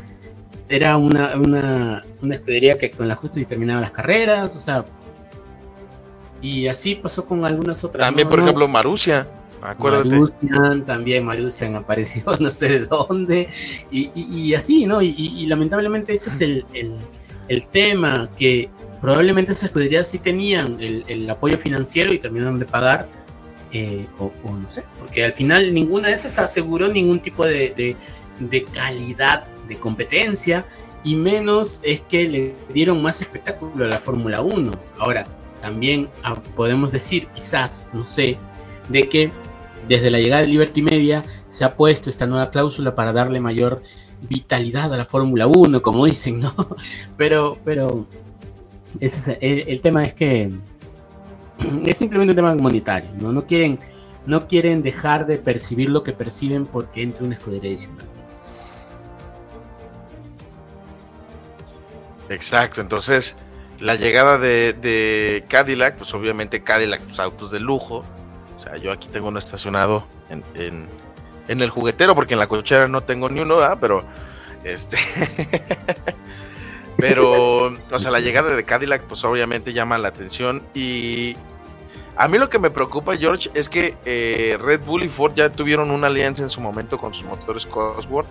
[0.69, 4.85] era una, una, una escudería que con la justa terminaba las carreras, o sea.
[6.45, 8.05] Y así pasó con algunas otras.
[8.05, 9.27] También, por ejemplo, Marusia.
[9.63, 10.09] Acuérdate.
[10.09, 13.49] Marusian, también Marusian apareció no sé de dónde.
[13.89, 15.01] Y, y, así, ¿no?
[15.01, 16.97] Y, lamentablemente ese es el, el,
[17.47, 18.69] el tema que
[19.01, 23.07] probablemente esas escuderías sí tenían el, apoyo financiero y terminaron de pagar,
[23.71, 27.95] eh, o, no sé, porque al final ninguna de esas aseguró ningún tipo de,
[28.73, 30.65] calidad de competencia
[31.03, 34.71] y menos es que le dieron más espectáculo a la Fórmula 1.
[34.97, 35.27] Ahora,
[35.65, 38.37] también ah, podemos decir, quizás, no sé,
[38.87, 39.31] de que
[39.89, 43.81] desde la llegada de Liberty Media se ha puesto esta nueva cláusula para darle mayor
[44.21, 46.53] vitalidad a la Fórmula 1, como dicen, ¿no?
[47.17, 48.05] Pero, pero
[48.99, 50.51] el, tema es que
[51.83, 53.31] es simplemente un tema monetario, ¿no?
[53.31, 53.79] No quieren,
[54.27, 58.05] no quieren dejar de percibir lo que perciben porque entre una escudería adicional.
[62.29, 63.35] Exacto, entonces
[63.79, 68.03] la llegada de, Cadillac, pues obviamente Cadillac, pues autos de lujo.
[68.55, 70.87] O sea, yo aquí tengo uno estacionado en,
[71.47, 74.03] el juguetero, porque en la cochera no tengo ni uno, pero
[74.63, 74.97] este
[76.97, 80.63] Pero, o sea, la llegada de Cadillac, pues obviamente llama la atención.
[80.73, 81.35] Y
[82.15, 85.51] a mí lo que me preocupa, George, es que eh, Red Bull y Ford ya
[85.51, 88.27] tuvieron una alianza en su momento con sus motores Cosworth.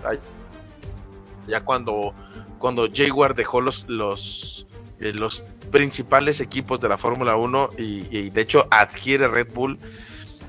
[1.47, 2.13] Ya cuando,
[2.57, 4.65] cuando Jaguar dejó los,
[4.99, 9.77] eh, los principales equipos de la Fórmula 1 y, y de hecho adquiere Red Bull.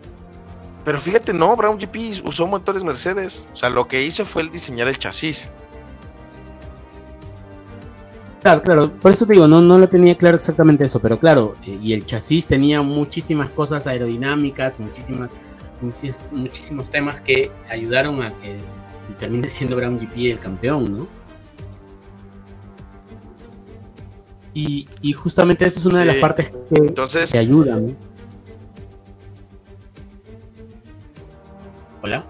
[0.83, 3.47] Pero fíjate, no, Brown GP usó motores Mercedes.
[3.53, 5.49] O sea, lo que hizo fue el diseñar el chasis.
[8.41, 11.53] Claro, claro, por eso te digo, no, no lo tenía claro exactamente eso, pero claro,
[11.63, 15.29] eh, y el chasis tenía muchísimas cosas aerodinámicas, muchísimas,
[16.31, 18.57] muchísimos temas que ayudaron a que
[19.19, 21.07] termine siendo Brown GP el campeón, ¿no?
[24.53, 27.95] Y, justamente esa es una de las partes que, Entonces, que ayudan.
[32.01, 32.25] Hola.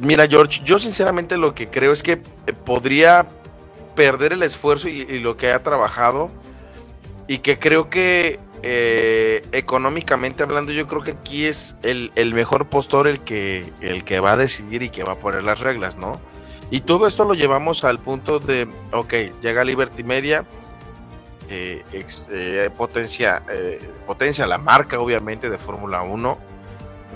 [0.00, 3.28] Mira, George, yo sinceramente lo que creo es que eh, podría
[3.94, 6.30] perder el esfuerzo y, lo que ha trabajado
[7.28, 12.68] y que creo que eh, económicamente hablando yo creo que aquí es el, el, mejor
[12.68, 15.96] postor el que, el que va a decidir y que va a poner las reglas,
[15.96, 16.20] ¿no?
[16.70, 20.46] Y todo esto lo llevamos al punto de, ok, llega Liberty Media,
[21.52, 23.42] eh, potencia,
[24.06, 26.38] potencia la marca obviamente de Fórmula 1,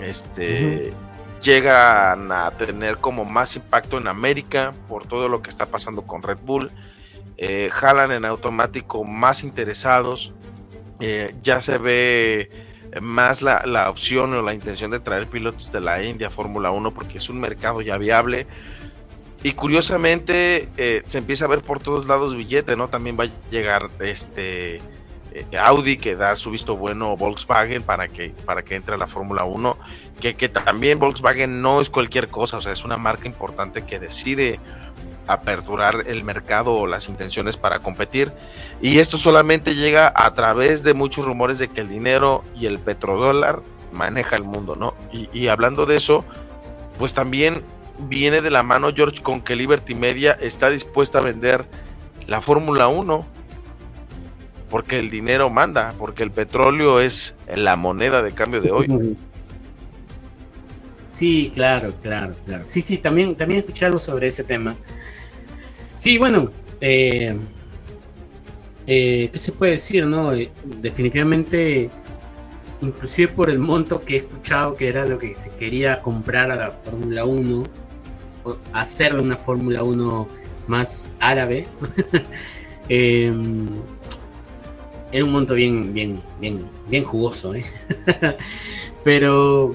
[0.01, 0.93] este
[1.41, 6.23] llegan a tener como más impacto en América por todo lo que está pasando con
[6.23, 6.71] Red Bull.
[7.37, 10.33] Eh, jalan en automático más interesados.
[10.99, 12.49] Eh, ya se ve
[13.01, 17.19] más la, opción o la intención de traer pilotos de la India Fórmula 1 porque
[17.19, 18.47] es un mercado ya viable.
[19.43, 22.89] Y curiosamente eh, se empieza a ver por todos lados billete, ¿no?
[22.89, 24.81] También va a llegar este
[25.31, 29.05] eh, Audi que da su visto bueno Volkswagen para que, para que entre a la
[29.05, 29.77] Fórmula 1,
[30.19, 33.99] que, que también Volkswagen no es cualquier cosa, o sea, es una marca importante que
[33.99, 34.59] decide
[35.27, 38.31] aperturar el mercado o las intenciones para competir.
[38.81, 42.79] Y esto solamente llega a través de muchos rumores de que el dinero y el
[42.79, 44.95] petrodólar maneja el mundo, ¿no?
[45.11, 46.25] Y, y hablando de eso,
[46.97, 47.63] pues también
[47.99, 51.65] viene de la mano George con que Liberty Media está dispuesta a vender
[52.27, 53.37] la Fórmula 1
[54.69, 59.17] porque el dinero manda, porque el petróleo es la moneda de cambio de hoy.
[61.07, 62.63] Sí, claro, claro, claro.
[62.67, 64.75] Sí, sí, también, también escuché algo sobre ese tema.
[65.91, 67.35] Sí, bueno, eh,
[68.85, 70.33] eh, ¿qué se puede decir, no?
[70.33, 71.89] Eh, definitivamente,
[72.81, 76.55] inclusive por el monto que he escuchado que era lo que se quería comprar a
[76.55, 77.63] la Fórmula 1,
[78.73, 80.27] hacerle una Fórmula 1
[80.67, 81.67] más árabe.
[82.89, 83.31] eh,
[85.11, 87.63] era un monto bien, bien, bien, bien jugoso, ¿eh?
[89.03, 89.73] pero,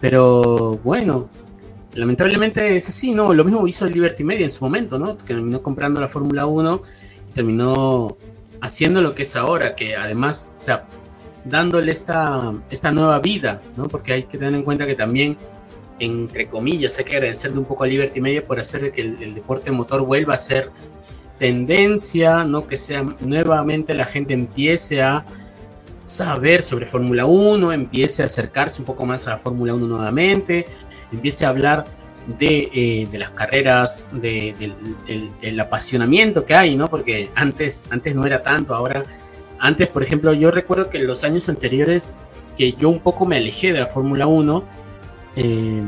[0.00, 1.28] pero bueno,
[1.94, 3.34] lamentablemente es así, ¿no?
[3.34, 5.16] Lo mismo hizo el Liberty Media en su momento, ¿no?
[5.16, 6.82] Que terminó comprando la Fórmula 1
[7.30, 8.16] y terminó
[8.60, 10.86] haciendo lo que es ahora, que además, o sea,
[11.44, 13.88] dándole esta, esta nueva vida, ¿no?
[13.88, 15.36] Porque hay que tener en cuenta que también,
[15.98, 19.70] entre comillas, hay que agradecerle un poco a Liberty Media por hacer que el deporte
[19.70, 20.70] motor vuelva a ser
[21.38, 22.66] tendencia, ¿no?
[22.66, 25.24] Que sea nuevamente la gente empiece a
[26.04, 30.66] saber sobre Fórmula 1, empiece a acercarse un poco más a la Fórmula 1 nuevamente,
[31.12, 31.84] empiece a hablar
[32.38, 34.54] de, eh, las carreras, de,
[35.40, 36.88] del apasionamiento que hay, ¿no?
[36.88, 39.04] Porque antes, antes no era tanto, ahora,
[39.58, 42.14] antes, por ejemplo, yo recuerdo que en los años anteriores
[42.56, 44.64] que yo un poco me alejé de la Fórmula 1,
[45.36, 45.82] eh,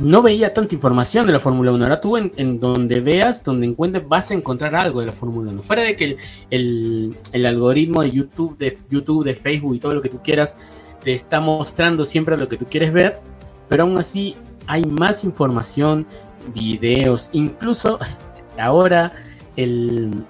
[0.00, 1.84] no veía tanta información de la Fórmula 1.
[1.84, 5.62] Ahora tú en, donde veas, donde encuentres, vas a encontrar algo de la Fórmula 1.
[5.62, 6.16] Fuera de que
[6.50, 10.56] el, algoritmo de YouTube, de YouTube, de Facebook y todo lo que tú quieras,
[11.02, 13.20] te está mostrando siempre lo que tú quieres ver,
[13.68, 16.06] pero aún así hay más información,
[16.54, 17.98] videos, incluso
[18.58, 19.12] ahora
[19.56, 20.24] el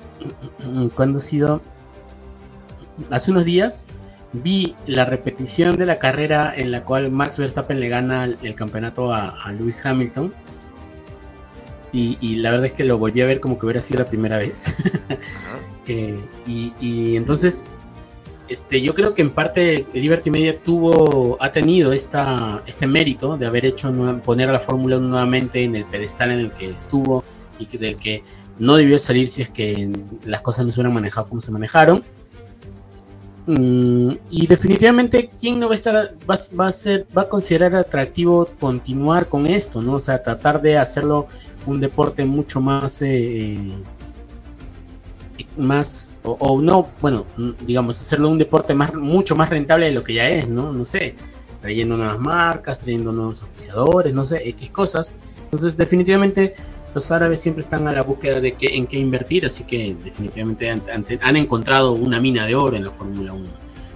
[0.94, 1.60] cuando ha sido
[3.10, 3.86] hace unos días
[4.32, 9.12] vi la repetición de la carrera en la cual Max Verstappen le gana el, campeonato
[9.12, 10.32] a, Lewis Hamilton.
[11.90, 14.38] Y, la verdad es que lo volví a ver como que hubiera sido la primera
[14.38, 14.74] vez.
[15.90, 17.66] Eh, y, entonces,
[18.46, 23.46] este, yo creo que en parte Liberty Media tuvo, ha tenido esta, este mérito de
[23.46, 23.90] haber hecho
[24.22, 27.24] poner a la Fórmula 1 nuevamente en el pedestal en el que estuvo
[27.58, 28.22] y del que
[28.58, 29.90] no debió salir si es que
[30.26, 32.04] las cosas no se hubieran manejado como se manejaron.
[33.50, 38.46] Mm, y definitivamente, ¿quién no va a estar, va, a ser, va a considerar atractivo
[38.60, 39.94] continuar con esto, ¿no?
[39.94, 41.28] O sea, tratar de hacerlo
[41.64, 43.72] un deporte mucho más, eh,
[45.56, 47.24] más, o, no, bueno,
[47.66, 50.70] digamos, hacerlo un deporte más, mucho más rentable de lo que ya es, ¿no?
[50.74, 51.14] No sé,
[51.62, 55.14] trayendo nuevas marcas, trayendo nuevos oficiadores, no sé, X cosas.
[55.44, 56.54] Entonces, definitivamente,
[56.94, 60.70] los árabes siempre están a la búsqueda de qué, en qué invertir, así que definitivamente
[60.70, 63.48] han, encontrado una mina de oro en la Fórmula 1.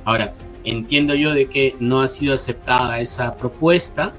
[0.04, 4.12] Ahora, entiendo yo de que no ha sido aceptada esa propuesta,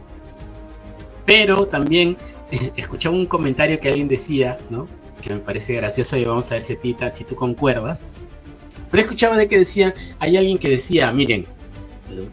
[1.26, 2.18] pero también
[2.76, 4.88] escuchaba un comentario que alguien decía, ¿no?
[5.22, 6.78] Que me parece gracioso y vamos a ver si,
[7.14, 8.14] si tú concuerdas.
[8.92, 11.46] Pero escuchaba de que decía, hay alguien que decía, miren,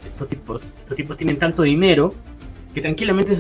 [0.05, 2.15] estos tipos, estos tipos tienen tanto dinero
[2.75, 3.37] que tranquilamente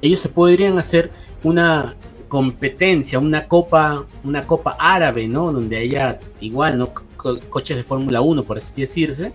[0.00, 1.10] ellos se podrían hacer
[1.42, 1.96] una
[2.32, 5.52] competencia, una copa, una copa árabe, ¿no?
[5.52, 6.88] Donde haya igual, ¿no?
[7.50, 9.34] coches de Fórmula 1, por así decirse,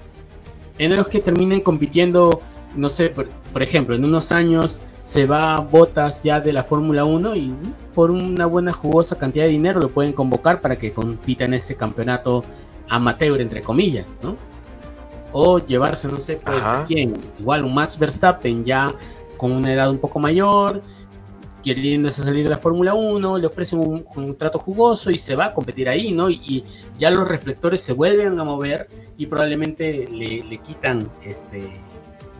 [0.80, 2.42] en los que terminen compitiendo,
[2.76, 7.36] no sé, por, ejemplo, en unos años se va Botas ya de la Fórmula 1
[7.36, 7.54] y
[7.94, 11.76] por una buena jugosa cantidad de dinero lo pueden convocar para que compita en ese
[11.76, 12.44] campeonato
[12.90, 14.38] amateur, entre comillas, ¿no?
[15.34, 18.92] O llevarse, no sé, pues quién, igual un Max Verstappen ya
[19.38, 20.82] con una edad un poco mayor,
[21.76, 25.54] queriéndose salir de la Fórmula 1, le ofrecen un, contrato jugoso y se va a
[25.54, 26.30] competir ahí, ¿no?
[26.30, 26.64] Y,
[26.98, 31.70] ya los reflectores se vuelven a mover y probablemente le, quitan este,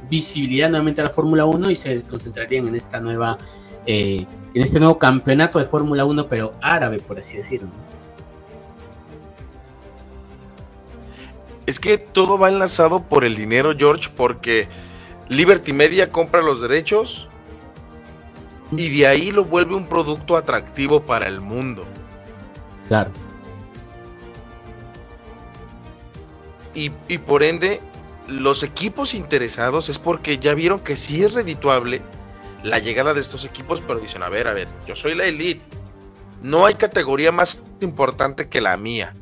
[0.10, 3.38] visibilidad nuevamente a la Fórmula 1 y se concentrarían en esta nueva,
[3.86, 7.70] eh, en este nuevo campeonato de Fórmula 1, pero árabe, por así decirlo.
[11.66, 14.70] Es que todo va enlazado por el dinero, George, porque
[15.28, 17.28] Liberty Media compra los derechos
[18.72, 21.86] y de ahí lo vuelve un producto atractivo para el mundo.
[22.88, 23.12] Claro.
[26.74, 27.82] Y, y, por ende,
[28.28, 32.02] los equipos interesados es porque ya vieron que sí es redituable
[32.64, 35.62] la llegada de estos equipos, pero dicen, a ver, a ver, yo soy la elite.
[36.42, 39.14] No hay categoría más importante que la mía.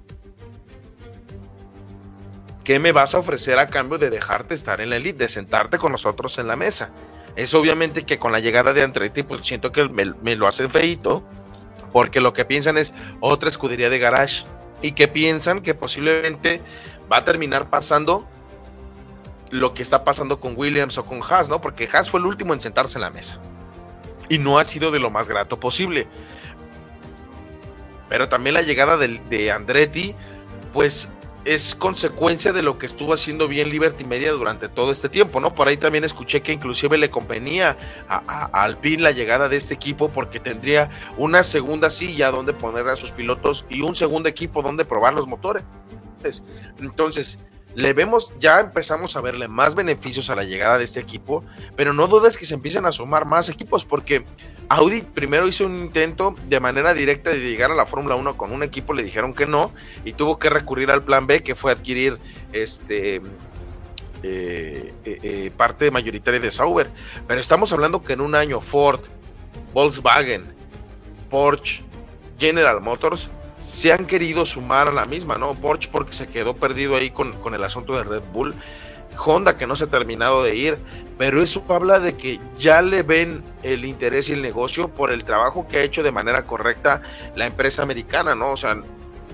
[2.63, 5.77] ¿Qué me vas a ofrecer a cambio de dejarte estar en la elite, de sentarte
[5.77, 6.89] con nosotros en la mesa?
[7.35, 11.23] Es obviamente que con la llegada de Andretti, pues siento que me, lo hacen feito,
[11.91, 14.45] porque lo que piensan es otra escudería de garage
[14.81, 16.61] y que piensan que posiblemente
[17.11, 18.27] va a terminar pasando
[19.51, 21.61] lo que está pasando con Williams o con Haas, ¿no?
[21.61, 23.39] Porque Haas fue el último en sentarse en la mesa
[24.29, 26.07] y no ha sido de lo más grato posible.
[28.09, 30.15] Pero también la llegada de, de Andretti,
[30.73, 31.09] pues
[31.45, 35.53] es consecuencia de lo que estuvo haciendo bien Liberty Media durante todo este tiempo, ¿no?
[35.53, 37.77] Por ahí también escuché que inclusive le convenía
[38.09, 42.95] a, Alpine la llegada de este equipo porque tendría una segunda silla donde poner a
[42.95, 45.63] sus pilotos y un segundo equipo donde probar los motores.
[46.79, 47.39] Entonces,
[47.75, 51.43] le vemos, ya empezamos a verle más beneficios a la llegada de este equipo,
[51.75, 54.25] pero no dudes que se empiecen a sumar más equipos, porque
[54.69, 58.53] Audi primero hizo un intento de manera directa de llegar a la Fórmula 1 con
[58.53, 59.73] un equipo, le dijeron que no,
[60.05, 62.17] y tuvo que recurrir al plan B, que fue adquirir
[62.53, 63.21] este
[64.23, 66.89] eh, eh, eh, parte mayoritaria de Sauber.
[67.27, 69.01] Pero estamos hablando que en un año Ford,
[69.73, 70.45] Volkswagen,
[71.29, 71.83] Porsche,
[72.39, 75.55] General Motors se han querido sumar a la misma, ¿no?
[75.55, 78.55] Porsche porque se quedó perdido ahí con, con el asunto de Red Bull.
[79.17, 80.77] Honda que no se ha terminado de ir,
[81.17, 85.23] pero eso habla de que ya le ven el interés y el negocio por el
[85.23, 87.01] trabajo que ha hecho de manera correcta
[87.35, 88.51] la empresa americana, ¿no?
[88.51, 88.77] O sea,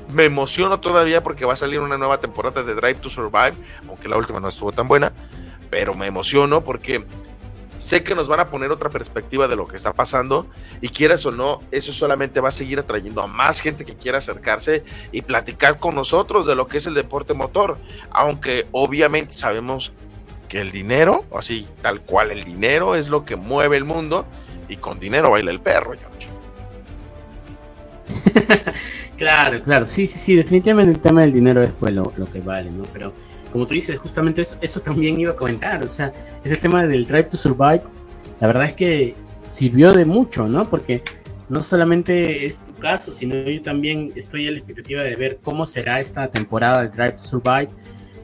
[0.09, 3.53] me emociono todavía porque va a salir una nueva temporada de Drive to Survive,
[3.87, 5.11] aunque la última no estuvo tan buena,
[5.69, 7.05] pero me emociono porque
[7.81, 10.45] sé que nos van a poner otra perspectiva de lo que está pasando
[10.81, 14.19] y quieras o no, eso solamente va a seguir atrayendo a más gente que quiera
[14.19, 17.79] acercarse y platicar con nosotros de lo que es el deporte motor,
[18.11, 19.93] aunque obviamente sabemos
[20.47, 24.27] que el dinero, así tal cual el dinero es lo que mueve el mundo
[24.69, 26.29] y con dinero baila el perro, George.
[29.17, 32.41] claro, claro, sí, sí, sí, definitivamente el tema del dinero es pues lo, lo que
[32.41, 32.83] vale, ¿no?
[32.93, 33.11] Pero
[33.51, 35.83] como tú dices, justamente eso, también iba a comentar.
[35.83, 37.83] O sea, ese tema del Drive to Survive,
[38.39, 40.69] la verdad es que sirvió de mucho, ¿no?
[40.69, 41.03] Porque
[41.49, 45.65] no solamente es tu caso, sino yo también estoy a la expectativa de ver cómo
[45.65, 47.69] será esta temporada de Drive to Survive,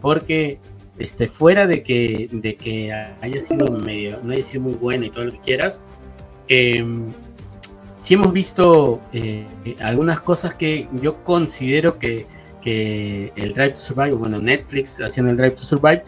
[0.01, 0.59] porque
[0.97, 5.09] este, fuera de que, de que haya sido medio, no haya sido muy buena y
[5.09, 5.83] todo lo que quieras,
[6.47, 6.85] eh,
[7.97, 9.45] sí hemos visto eh,
[9.79, 12.25] algunas cosas que yo considero que
[12.67, 16.03] el Drive to Survive, bueno, Netflix haciendo el Drive to Survive,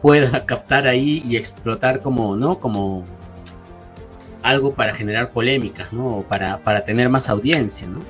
[0.00, 2.58] pueda captar ahí y explotar como, ¿no?
[2.58, 3.04] Como
[4.42, 6.18] algo para generar polémicas, ¿no?
[6.18, 8.00] O para, para tener más audiencia, ¿no?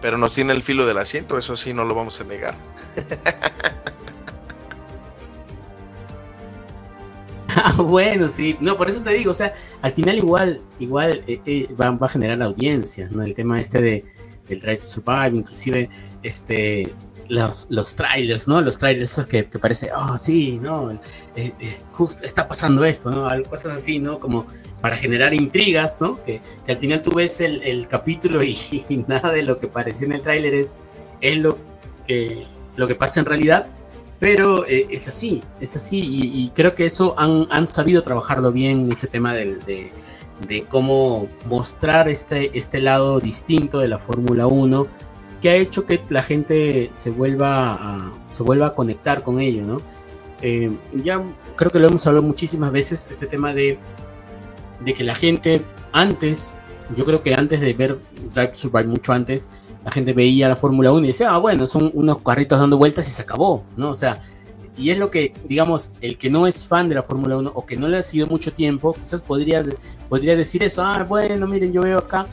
[0.00, 2.54] Pero nos tiene el filo del asiento, eso sí, no lo vamos a negar.
[7.78, 11.68] bueno, sí, no, por eso te digo, o sea, al final igual, igual eh, eh,
[11.80, 13.22] va, a generar audiencias, ¿no?
[13.22, 14.04] El tema este de
[14.48, 15.88] del Drive to Survive, inclusive
[16.22, 16.94] este
[17.28, 18.60] los, los trailers, ¿no?
[18.60, 21.00] Los trailers esos que, parece, oh, sí, ¿no?
[21.36, 21.52] Eh,
[21.92, 23.26] justo está pasando esto, ¿no?
[23.44, 24.18] Cosas así, ¿no?
[24.18, 24.46] Como
[24.82, 26.22] para generar intrigas, ¿no?
[26.24, 28.58] Que, al final tú ves el, capítulo y,
[29.06, 30.76] nada de lo que pareció en el trailer es,
[31.22, 31.56] es lo,
[32.06, 32.46] que,
[32.76, 33.68] lo que pasa en realidad
[34.18, 39.06] pero eh, es así, es así, y, creo que eso han, sabido trabajarlo bien, ese
[39.06, 39.92] tema de,
[40.68, 44.86] cómo mostrar este, este lado distinto de la Fórmula 1,
[45.42, 49.62] que ha hecho que la gente se vuelva a, se vuelva a conectar con ello,
[49.62, 49.82] ¿no?
[50.42, 51.22] Eh, ya
[51.56, 53.78] creo que lo hemos hablado muchísimas veces, este tema de,
[54.84, 55.62] de que la gente
[55.92, 56.56] antes,
[56.96, 57.98] yo creo que antes de ver
[58.32, 59.48] Drive to Survive, mucho antes,
[59.84, 63.06] la gente veía la Fórmula 1 y decía, ah, bueno, son unos carritos dando vueltas
[63.08, 63.90] y se acabó, ¿no?
[63.90, 64.22] O sea,
[64.76, 67.66] y es lo que, digamos, el que no es fan de la Fórmula 1 o
[67.66, 69.62] que no le ha sido mucho tiempo, quizás podría,
[70.08, 72.26] podría decir eso, ah, bueno, miren, yo veo acá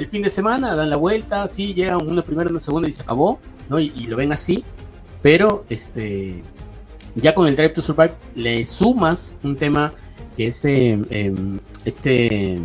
[0.00, 3.02] el fin de semana, dan la vuelta, sí, llega uno primero, uno segundo y se
[3.02, 3.78] acabó, ¿no?
[3.78, 4.64] Y, lo ven así.
[5.20, 6.42] Pero este
[7.14, 9.92] ya con el Drive to Survive le sumas un tema
[10.36, 12.58] que es eh, em, este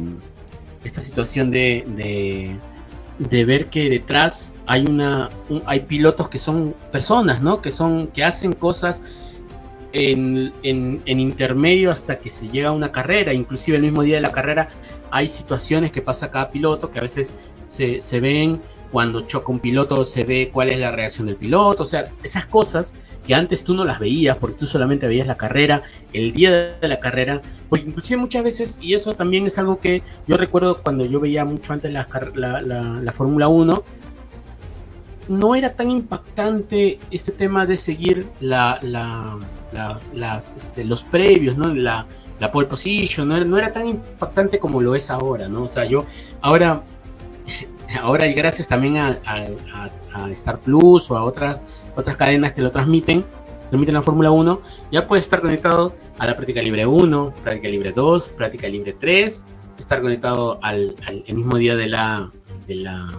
[0.86, 2.58] esta situación de,
[3.18, 5.30] ver que detrás hay una
[5.66, 7.62] hay pilotos que son personas, ¿no?
[7.62, 9.02] Que son que hacen cosas
[9.94, 14.16] en, en, en, intermedio hasta que se llega a una carrera, inclusive el mismo día
[14.16, 14.70] de la carrera
[15.10, 17.34] hay situaciones que pasa cada piloto que a veces
[17.66, 18.62] se, se ven
[18.92, 22.46] cuando choca un piloto se ve cuál es la reacción del piloto, o sea, esas
[22.46, 22.94] cosas
[23.26, 26.88] que antes tú no las veías porque tú solamente veías la carrera, el día de
[26.88, 31.06] la carrera, porque inclusive muchas veces, y eso también es algo que yo recuerdo cuando
[31.06, 33.84] yo veía mucho antes la, la, Fórmula 1,
[35.28, 38.80] no era tan impactante este tema de seguir la,
[40.14, 41.74] las, este, los previos, ¿no?
[41.74, 42.06] La,
[42.40, 45.64] la pole position, no era, no era, tan impactante como lo es ahora, ¿no?
[45.64, 46.06] O sea, yo
[46.42, 46.84] ahora
[48.02, 49.18] ahora gracias también a,
[50.32, 51.60] Star Plus o a otras,
[51.96, 53.26] otras cadenas que lo transmiten,
[53.70, 57.92] transmiten la Fórmula 1, ya puedes estar conectado a la práctica libre 1, práctica libre
[57.92, 59.46] 2, práctica libre 3,
[59.80, 62.32] estar conectado al, el mismo día de la,
[62.68, 63.12] de la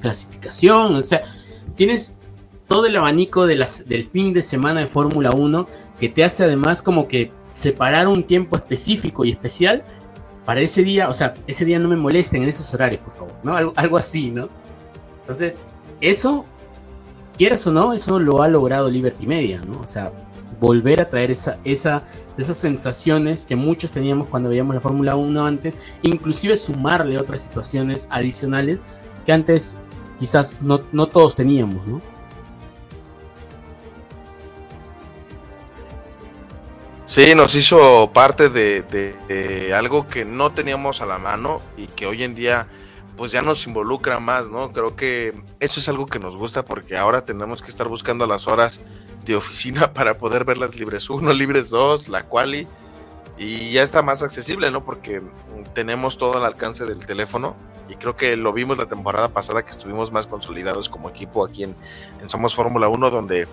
[0.00, 1.24] clasificación, o sea,
[1.74, 2.16] tienes
[2.68, 5.66] todo el abanico de las, del fin de semana de Fórmula 1
[6.00, 9.82] que te hace además como que separar un tiempo específico y especial
[10.44, 13.34] para ese día, o sea, ese día no me molesten en esos horarios, por favor,
[13.42, 13.56] ¿no?
[13.56, 14.48] Algo, algo así, ¿no?
[15.22, 15.64] Entonces,
[16.00, 16.44] eso,
[17.36, 19.80] quieras o no, eso lo ha logrado Liberty Media, ¿no?
[19.80, 20.12] O sea,
[20.60, 22.02] volver a traer esa, esa,
[22.38, 28.08] esas sensaciones que muchos teníamos cuando veíamos la Fórmula 1 antes, inclusive sumarle otras situaciones
[28.10, 28.78] adicionales
[29.24, 29.76] que antes
[30.18, 32.00] quizás no, no todos teníamos, ¿no?
[37.06, 42.24] Sí, nos hizo parte de, algo que no teníamos a la mano y que hoy
[42.24, 42.66] en día
[43.16, 44.72] pues ya nos involucra más, ¿no?
[44.72, 48.46] Creo que eso es algo que nos gusta porque ahora tenemos que estar buscando las
[48.46, 48.80] horas
[49.24, 52.66] de oficina para poder ver las libres 1, libres 2, la quali
[53.38, 54.84] y ya está más accesible, ¿no?
[54.84, 55.20] Porque
[55.74, 57.54] tenemos todo al alcance del teléfono
[57.88, 61.64] y creo que lo vimos la temporada pasada que estuvimos más consolidados como equipo aquí
[61.64, 61.76] en,
[62.26, 63.46] Somos Fórmula 1, donde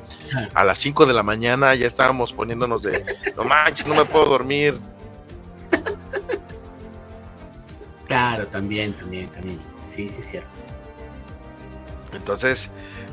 [0.53, 3.03] a las 5 de la mañana ya estábamos poniéndonos de,
[3.35, 4.79] no manches, no me puedo dormir.
[8.13, 9.59] Claro, también, también, también.
[9.85, 10.49] Sí, sí, es cierto.
[12.13, 12.69] Entonces,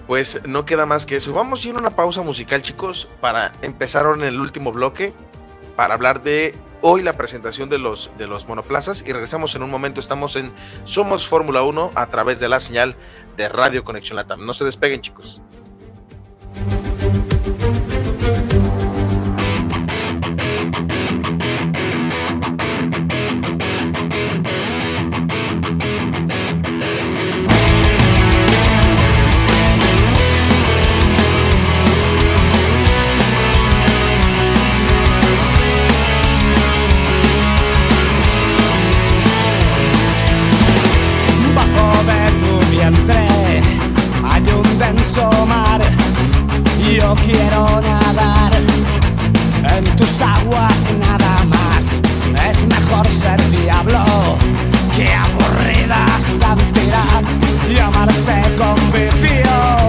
[0.07, 1.32] pues no queda más que eso.
[1.32, 5.14] Vamos a ir a una pausa musical, chicos, para empezar en el último bloque
[5.74, 9.70] para hablar de hoy la presentación de los, de los monoplazas y regresamos en un
[9.70, 10.01] momento.
[10.01, 10.53] Estamos en
[10.84, 12.94] Somos Fórmula 1 a través de la señal
[13.38, 14.44] de Radio Conexión Latam.
[14.44, 15.40] No se despeguen, chicos.
[47.00, 48.52] Yo quiero nadar
[49.74, 51.86] en tus aguas nada más.
[52.48, 54.04] Es mejor ser diablo
[54.96, 56.04] que aburrida
[56.40, 57.22] santidad
[57.68, 59.80] y amarse con vicio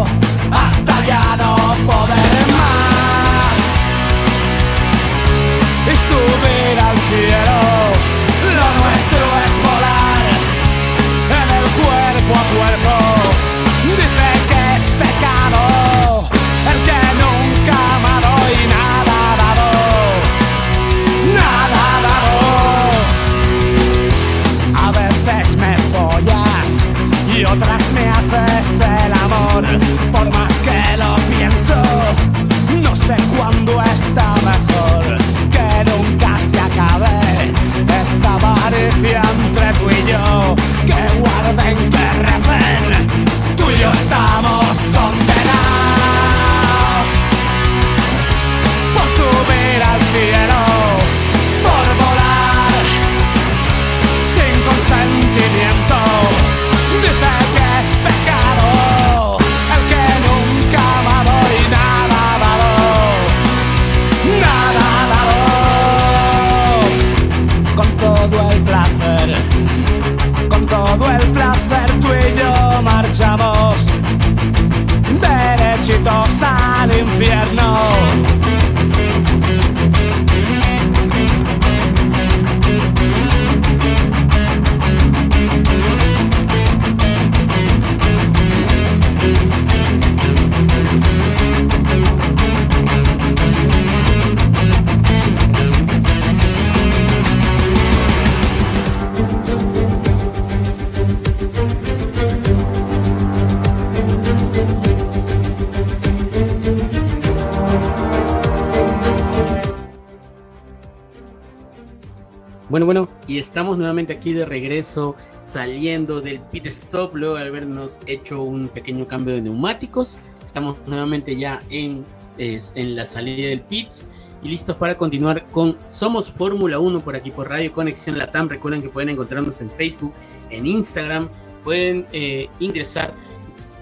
[113.62, 119.08] estamos nuevamente aquí de regreso, saliendo del pit stop, luego de habernos hecho un pequeño
[119.08, 120.18] cambio de neumáticos.
[120.44, 122.04] Estamos nuevamente ya en,
[122.40, 124.08] en la salida del pits
[124.42, 128.50] y listos para continuar con Somos Fórmula 1 por aquí por Radio Conexión Latam.
[128.50, 130.14] Recuerden que pueden encontrarnos en Facebook,
[130.50, 131.30] en Instagram,
[131.64, 133.14] pueden eh, ingresar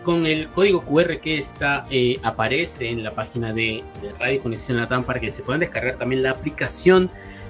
[0.03, 4.75] con el código QR que está eh, aparece en la página de, de Radio Conexión
[4.75, 7.09] Latam para que se puedan descargar también la aplicación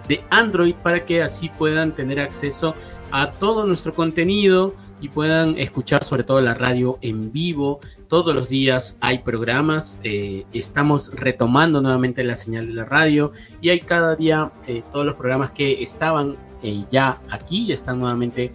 [0.10, 2.76] de Android para que así puedan tener acceso
[3.12, 7.80] a todo nuestro contenido y puedan escuchar sobre todo la radio en vivo.
[8.10, 13.32] Todos los días hay programas, eh, estamos retomando nuevamente la señal de la radio
[13.62, 18.00] y hay cada día eh, todos los programas que estaban eh, ya aquí y están
[18.00, 18.52] nuevamente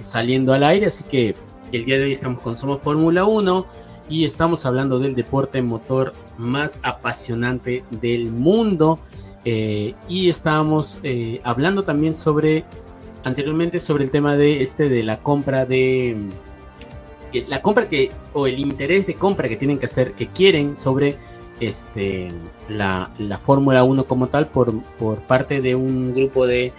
[0.00, 0.86] saliendo al aire.
[0.86, 1.36] Así que
[1.70, 3.66] el día de hoy estamos con Somos Fórmula 1
[4.08, 8.98] y estamos hablando del deporte motor más apasionante del mundo.
[9.44, 12.64] Eh, y estábamos eh, hablando también sobre,
[13.24, 16.16] anteriormente, sobre el tema de este de la compra de,
[17.32, 20.78] eh, la compra que, o el interés de compra que tienen que hacer, que quieren
[20.78, 21.18] sobre
[21.60, 22.28] este,
[22.68, 26.72] la, la Fórmula 1 como tal por, por parte de un grupo de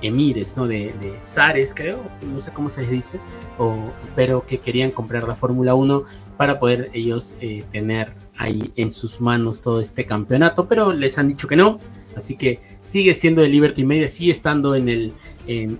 [0.00, 0.66] emires, ¿no?
[0.66, 3.20] De, de zares, creo, no sé cómo se les dice,
[3.58, 3.76] o,
[4.16, 6.02] pero que querían comprar la Fórmula 1
[6.36, 7.34] para poder ellos
[7.70, 11.78] tener ahí en sus manos todo este campeonato, pero les han dicho que no.
[12.16, 15.12] Así que sigue siendo de Liberty Media, sigue estando en el
[15.46, 15.78] en,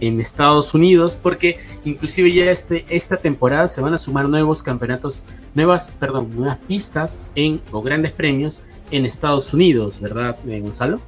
[0.00, 5.24] en Estados Unidos, porque inclusive ya este, esta temporada se van a sumar nuevos campeonatos,
[5.54, 11.00] nuevas, perdón, nuevas pistas en o grandes premios en Estados Unidos, ¿verdad, eh, Gonzalo?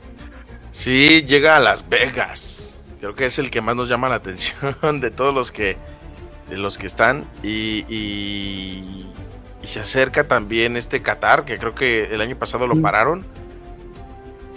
[0.70, 2.84] Sí, llega a Las Vegas.
[3.00, 5.76] Creo que es el que más nos llama la atención de todos los que
[6.48, 9.06] de los que están y
[9.62, 13.24] se acerca también este Qatar, que creo que el año pasado lo pararon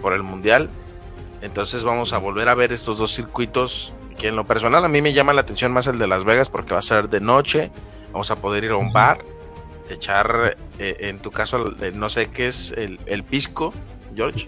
[0.02, 0.70] por el Mundial.
[1.42, 5.02] Entonces vamos a volver a ver estos dos circuitos que en lo personal a mí
[5.02, 7.72] me llama la atención más el de Las Vegas porque va a ser de noche.
[8.12, 9.20] Vamos a poder ir a un bar,
[9.90, 13.74] echar, eh, en tu caso, no sé qué es el, pisco,
[14.16, 14.48] George.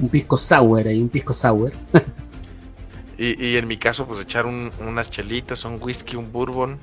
[0.00, 1.72] un pisco sour, hay un pisco sour.
[3.16, 6.78] y, en mi caso, pues echar unas chelitas, un whisky, un bourbon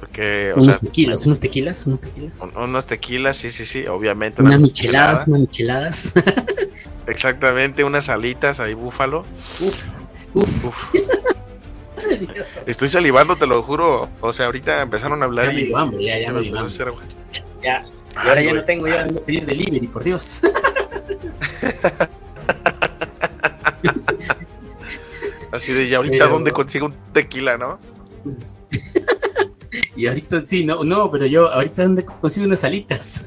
[0.00, 2.38] porque, o unos tequilas, unos tequilas, unos tequilas.
[2.56, 4.42] unos tequilas, sí, sí, sí, obviamente.
[4.42, 6.12] Unas micheladas, unas micheladas.
[7.06, 9.24] Exactamente, unas alitas ahí, búfalo.
[9.60, 10.94] Uf, uf.
[12.66, 14.08] Estoy salivando, te lo juro.
[14.20, 15.70] O sea, ahorita empezaron a hablar y.
[15.98, 16.54] ya, ya me dio
[17.62, 17.84] Ya.
[18.14, 20.40] Y ahora ya no tengo, ya a pedir delivery, por Dios.
[25.50, 27.78] Así de, ya ahorita, ¿dónde consigo un tequila, no?
[29.98, 33.26] Y ahorita sí, no, no, pero yo ahorita donde consigo unas alitas.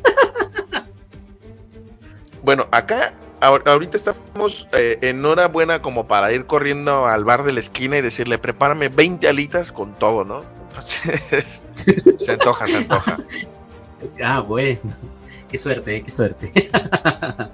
[2.44, 7.52] bueno, acá ahorita estamos eh, en hora buena como para ir corriendo al bar de
[7.52, 10.46] la esquina y decirle, prepárame 20 alitas con todo, ¿no?
[12.20, 13.18] se antoja, se antoja.
[14.24, 14.80] Ah, bueno.
[15.50, 16.72] Qué suerte, qué suerte.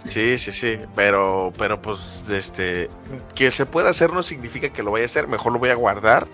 [0.08, 0.78] sí, sí, sí.
[0.96, 2.92] Pero, pero pues, este,
[3.34, 5.28] que se pueda hacer no significa que lo vaya a hacer.
[5.28, 6.28] Mejor lo voy a guardar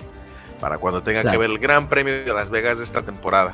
[0.64, 3.54] para cuando tenga que ver el Gran Premio de Las Vegas de esta temporada.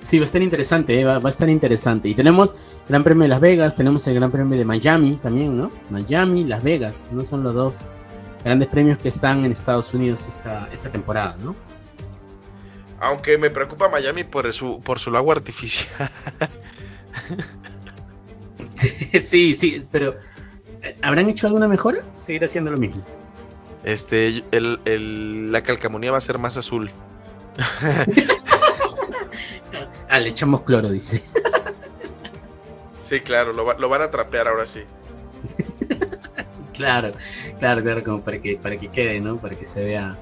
[0.00, 2.08] Sí, va a estar interesante, eh, va, a estar interesante.
[2.08, 2.56] Y tenemos
[2.88, 5.70] Gran Premio de Las Vegas, tenemos el Gran Premio de Miami también, ¿no?
[5.88, 7.78] Miami, Las Vegas, no son los dos
[8.42, 11.54] grandes premios que están en Estados Unidos esta, esta temporada, ¿no?
[12.98, 16.10] Aunque me preocupa Miami por su, por su lago artificial.
[18.74, 20.16] sí, sí, pero
[20.82, 22.00] eh, ¿habrán hecho alguna mejora?
[22.14, 23.04] Seguir haciendo lo mismo.
[23.86, 26.90] Este, el, la calcamonía va a ser más azul.
[30.08, 31.22] ah, le echamos cloro, dice.
[32.98, 34.82] sí, claro, lo, lo van a trapear ahora sí.
[36.74, 37.12] claro,
[37.60, 39.36] claro, claro, como para que, para que quede, ¿no?
[39.36, 40.18] Para que se vea.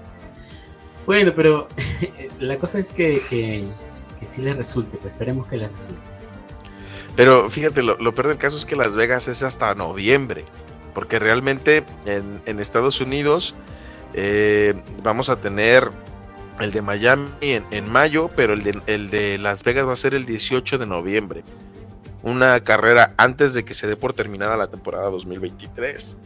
[1.06, 1.68] Bueno, pero
[2.40, 3.64] la cosa es que, que,
[4.20, 6.02] que sí le resulte, pues esperemos que le resulte.
[7.16, 10.44] Pero fíjate, lo, lo peor del caso es que Las Vegas es hasta noviembre
[10.94, 13.54] porque realmente en, Estados Unidos
[14.14, 15.90] eh, vamos a tener
[16.60, 20.14] el de Miami en, mayo, pero el de, el de, Las Vegas va a ser
[20.14, 21.42] el 18 de noviembre.
[22.22, 26.16] Una carrera antes de que se dé por terminada la temporada 2023.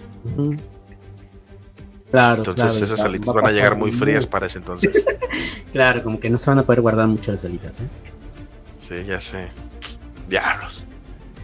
[2.10, 2.38] Claro.
[2.38, 5.04] Entonces esas salitas van a llegar muy frías para ese entonces.
[5.72, 7.88] claro, como que no se van a poder guardar mucho las salitas, ¿eh?
[8.78, 9.48] Sí, ya sé.
[10.28, 10.84] Diablos.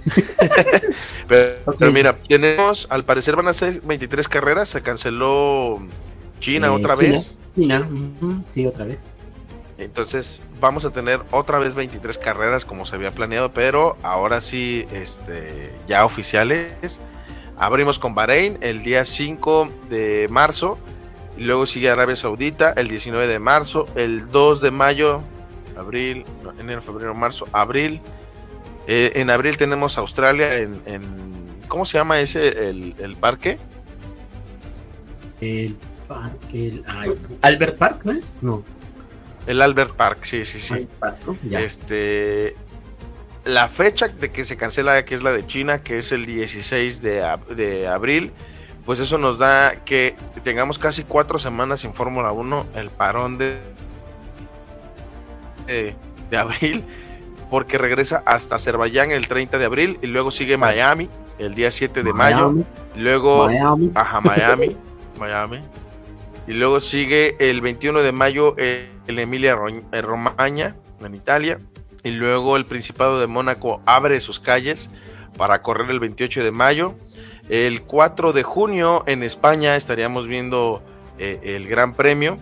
[1.28, 5.80] pero, mira, tenemos, al parecer van a ser 23 carreras, se canceló
[6.40, 7.36] China eh, otra vez.
[7.54, 7.88] China,
[8.46, 9.18] sí, otra vez.
[9.76, 14.86] Entonces vamos a tener otra vez 23 carreras como se había planeado, pero ahora sí,
[14.92, 17.00] este, ya oficiales.
[17.56, 20.78] Abrimos con Bahrein el día 5 de marzo.
[21.36, 23.86] Y luego sigue Arabia Saudita el 19 de marzo.
[23.96, 25.22] El 2 de mayo,
[25.76, 26.24] abril,
[26.58, 28.00] enero, febrero, marzo, abril.
[28.86, 30.82] Eh, en abril tenemos Australia en,
[31.68, 33.58] ¿Cómo se llama ese, el, parque?
[35.40, 35.76] El
[36.06, 36.84] parque, el,
[37.40, 38.42] Albert Park, ¿no es?
[38.42, 38.62] No.
[39.46, 40.86] El Albert Park, sí, sí, sí.
[41.50, 42.54] Este,
[43.44, 47.02] la fecha de que se cancela, que es la de China, que es el 16
[47.02, 48.32] de, abril,
[48.86, 53.58] pues eso nos da que tengamos casi cuatro semanas sin Fórmula 1, el parón de,
[55.66, 56.84] de, abril,
[57.50, 62.02] porque regresa hasta Azerbaiyán el 30 de abril y luego sigue Miami el día 7
[62.02, 62.54] de mayo,
[62.96, 63.90] luego Miami.
[63.94, 64.76] Ajá, Miami,
[65.18, 65.60] Miami,
[66.46, 69.56] y luego sigue el 21 de mayo el Emilia
[70.02, 71.58] Romagna en Italia,
[72.04, 74.90] y luego el Principado de Mónaco abre sus calles
[75.36, 76.94] para correr el 28 de mayo.
[77.48, 80.82] El 4 de junio en España estaríamos viendo
[81.18, 82.38] eh, el Gran Premio.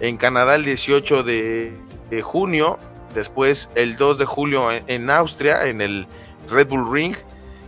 [0.00, 1.72] En Canadá el 18 de,
[2.22, 2.78] junio.
[3.14, 6.06] Después el 2 de julio en, Austria, en el
[6.48, 7.16] Red Bull Ring.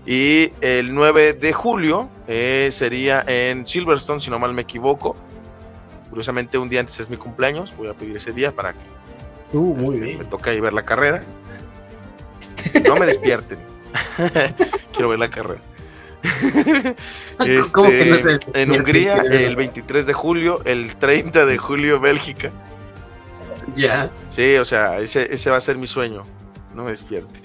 [0.07, 5.16] Y el 9 de julio eh, sería en Silverstone, si no mal me equivoco.
[6.11, 7.74] Curiosamente un día antes es mi cumpleaños.
[7.76, 8.95] Voy a pedir ese día para que
[9.55, 10.18] Uh, muy este, bien.
[10.18, 11.22] Me toca ahí ver la carrera.
[12.86, 13.59] No me despierten.
[14.92, 15.61] Quiero ver la carrera.
[17.40, 22.53] Este, en Hungría, el 23 de julio, el 30 de julio, Bélgica.
[23.76, 24.10] Ya.
[24.28, 26.26] Sí, o sea, ese, va a ser mi sueño.
[26.74, 27.42] No me despierten.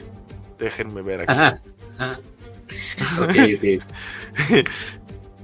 [0.57, 1.59] Déjenme ver aquí.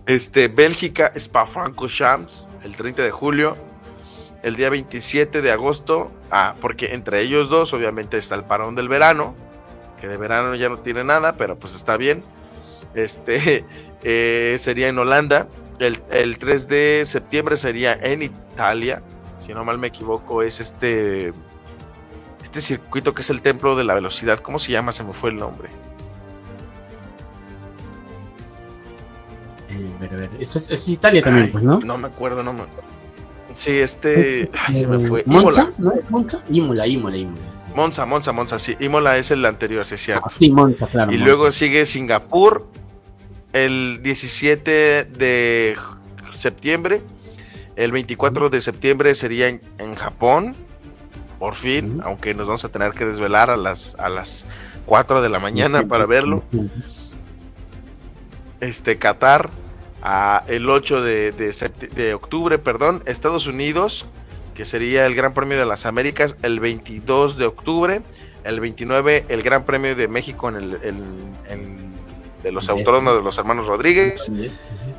[0.07, 3.57] Este, Bélgica, Spa-Francorchamps, el 30 de julio
[4.45, 8.87] el día 27 de agosto, ah, porque entre ellos dos obviamente está el parón del
[8.87, 9.33] verano,
[9.99, 12.23] que de verano ya no tiene nada, pero pues está bien.
[12.93, 13.65] Este
[14.03, 15.47] eh, sería en Holanda.
[15.79, 19.01] El, el, 3 de septiembre sería en Italia,
[19.45, 21.31] si no mal me equivoco, es este,
[22.41, 24.39] este circuito que es el templo de la velocidad.
[24.39, 24.91] ¿Cómo se llama?
[24.91, 25.69] Se me fue el nombre.
[29.69, 31.79] Eh, eso es, Italia también, pues, ¿no?
[31.79, 32.89] No me acuerdo, no me acuerdo.
[33.53, 34.49] Sí, este.
[34.67, 35.23] Ay, se me fue.
[35.27, 35.71] ¿Monza?
[35.77, 36.41] ¿No es Monza?
[36.49, 37.41] Imola, Imola, Imola.
[37.75, 38.75] Monza, Monza, Monza, sí.
[38.79, 40.25] Imola es el anterior, sí, cierto.
[40.25, 41.11] Ah, sí, Monza, claro.
[41.11, 42.67] Y luego sigue Singapur
[43.53, 44.71] el 17
[45.03, 45.75] de
[46.33, 47.03] septiembre.
[47.75, 50.55] El 24 de septiembre sería en, Japón.
[51.39, 54.45] Por fin, aunque nos vamos a tener que desvelar a las, a las
[54.85, 56.43] 4 de la mañana para verlo.
[58.61, 59.49] Este, Qatar
[60.47, 64.05] el 8 de, de, octubre, perdón, Estados Unidos,
[64.53, 68.01] que sería el Gran Premio de las Américas, el 22 de octubre,
[68.43, 71.85] el 29 el Gran Premio de México en el
[72.45, 74.31] de los autónomos de los hermanos Rodríguez,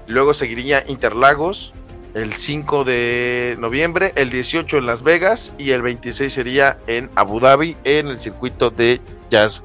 [0.08, 1.72] luego seguiría Interlagos
[2.16, 7.40] el 5 de noviembre, el 18 en Las Vegas y el 26 sería en Abu
[7.40, 9.62] Dhabi en el circuito de Jazz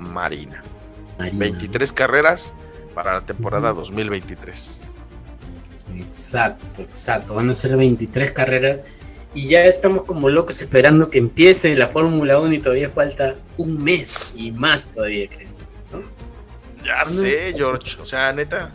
[0.00, 0.64] Marina.
[1.16, 1.38] Marina.
[1.38, 2.52] 23 carreras
[2.96, 4.80] para la temporada 2023.
[5.96, 7.34] Exacto, exacto.
[7.34, 8.80] Van a ser 23 carreras
[9.32, 13.80] y ya estamos como locos esperando que empiece la Fórmula 1 y todavía falta un
[13.80, 15.48] mes y más todavía, creo.
[16.84, 18.00] Ya sé, George.
[18.00, 18.72] O sea, neta.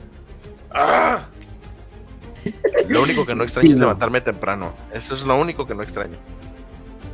[0.72, 1.28] ¡Ah!
[2.90, 4.74] Lo único que no extraño es levantarme temprano.
[4.94, 6.18] Eso es lo único que no extraño.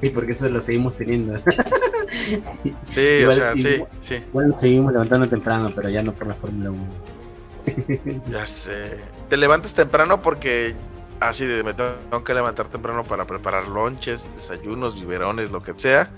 [0.02, 1.38] Y porque eso lo seguimos teniendo.
[2.84, 4.24] sí, o sea, sí, sí.
[4.32, 8.22] Bueno, seguimos levantando temprano, pero ya no por la Fórmula 1.
[8.32, 9.00] ya sé.
[9.30, 10.76] Te levantas temprano porque
[11.20, 16.10] así de me tengo que levantar temprano para preparar lonches, desayunos, biberones, lo que sea.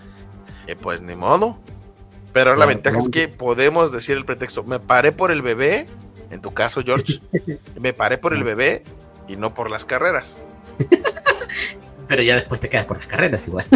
[0.68, 1.58] Y pues ni modo.
[2.34, 5.88] Pero la ventaja es que podemos decir el pretexto, me paré por el bebé,
[6.30, 7.20] en tu caso George,
[7.80, 8.84] me paré por el bebé
[9.28, 10.38] y no por las carreras.
[12.08, 13.66] Pero ya después te quedas por las carreras igual.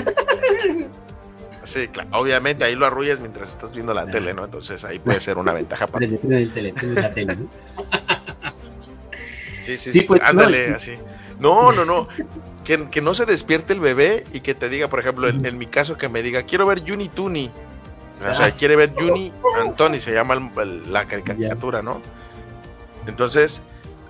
[1.64, 2.10] Sí, claro.
[2.14, 4.44] Obviamente ahí lo arrullas mientras estás viendo la tele, ¿no?
[4.44, 6.20] Entonces ahí puede ser una ventaja para ti.
[6.24, 7.50] la tele, ¿no?
[9.62, 10.02] Sí, sí, sí.
[10.02, 10.98] Pues, ándale, así.
[11.40, 12.08] No, no, no.
[12.64, 15.68] Que, que, no se despierte el bebé y que te diga, por ejemplo, en, mi
[15.68, 17.52] caso, que me diga, quiero ver Juni Tuni.
[18.20, 18.52] O sea, ah.
[18.52, 20.52] quiere ver Juni Antoni, se llama
[20.88, 22.02] la caricatura, ¿no?
[23.08, 23.62] Entonces,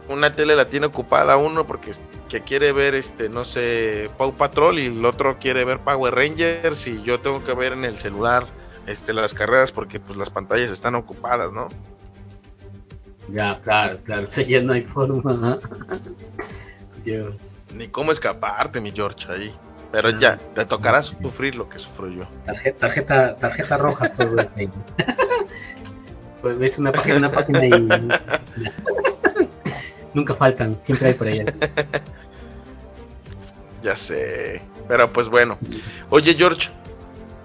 [0.09, 1.91] una tele la tiene ocupada uno porque
[2.27, 6.87] que quiere ver este no sé Paw Patrol y el otro quiere ver Power Rangers
[6.87, 8.45] y yo tengo que ver en el celular
[8.87, 11.69] este las carreras porque pues las pantallas están ocupadas, ¿no?
[13.29, 15.59] Ya, claro, claro, si ya no hay forma.
[17.03, 17.65] Dios.
[17.73, 19.55] Ni cómo escaparte, mi George, ahí.
[19.91, 22.27] Pero ah, ya, te tocará sufrir lo que sufro yo.
[22.45, 24.35] Tarjeta, tarjeta, tarjeta roja todo
[26.57, 27.71] ves una página, una página y
[30.13, 31.45] nunca faltan, siempre hay por ahí.
[33.83, 34.61] Ya sé.
[34.87, 35.57] Pero pues bueno.
[36.09, 36.69] Oye, George,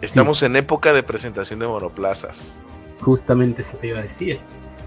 [0.00, 2.52] estamos en época de presentación de monoplazas.
[3.00, 4.40] Justamente eso te iba a decir.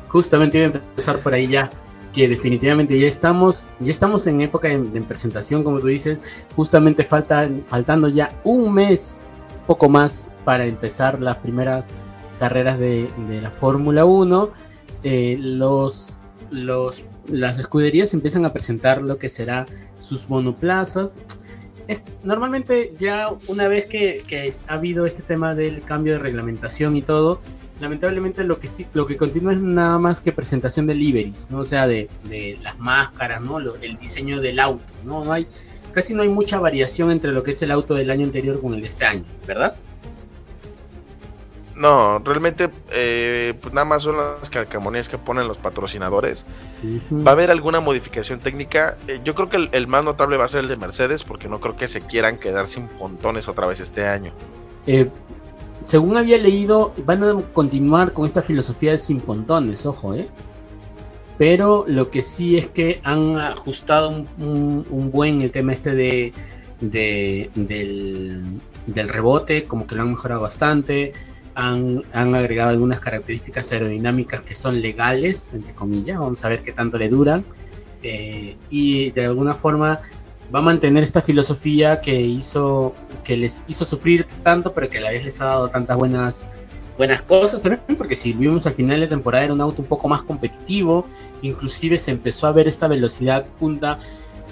[0.09, 1.69] Justamente iba a empezar por ahí ya.
[2.13, 6.21] Que definitivamente ya estamos, ya estamos en época de, presentación, como tú dices.
[6.55, 9.21] Justamente falta, faltando ya un mes,
[9.67, 11.86] poco más, para empezar las primeras
[12.39, 13.09] carreras de,
[13.41, 14.49] la Fórmula 1.
[15.03, 16.19] Eh, los,
[16.49, 19.65] los, las escuderías empiezan a presentar lo que será
[19.97, 21.17] sus monoplazas
[22.23, 24.23] normalmente ya una vez que,
[24.67, 27.41] ha habido este tema del cambio de reglamentación y todo,
[27.80, 31.59] lamentablemente lo que sí, lo que continúa es nada más que presentación de liveries, ¿no?
[31.59, 32.09] O sea, de,
[32.61, 33.59] las máscaras, ¿no?
[33.59, 35.25] el diseño del auto, ¿no?
[35.25, 35.47] No hay,
[35.91, 38.73] casi no hay mucha variación entre lo que es el auto del año anterior con
[38.73, 39.75] el de este año, ¿verdad?
[41.80, 46.45] No, realmente, eh, pues nada más son las calcamonías que ponen los patrocinadores.
[47.09, 48.97] Va a haber alguna modificación técnica.
[49.07, 51.61] Eh, yo creo que el, más notable va a ser el de Mercedes, porque no
[51.61, 54.34] creo que se quieran quedar sin pontones otra vez este año.
[54.88, 55.09] Eh,
[55.82, 60.27] según había leído, van a continuar con esta filosofía de sin pontones, ojo, ¿eh?
[61.38, 66.34] Pero lo que sí es que han ajustado un, buen el tema este de,
[66.82, 71.13] del, del rebote, como que lo han mejorado bastante
[71.60, 76.97] han, agregado algunas características aerodinámicas que son legales, entre comillas, vamos a ver qué tanto
[76.97, 77.43] le duran,
[78.01, 79.99] eh, y de alguna forma
[80.53, 85.01] va a mantener esta filosofía que hizo, que les hizo sufrir tanto, pero que a
[85.01, 86.45] la vez les ha dado tantas buenas,
[86.97, 90.07] buenas cosas también, porque si vimos al final de temporada era un auto un poco
[90.07, 91.05] más competitivo,
[91.41, 93.99] inclusive se empezó a ver esta velocidad punta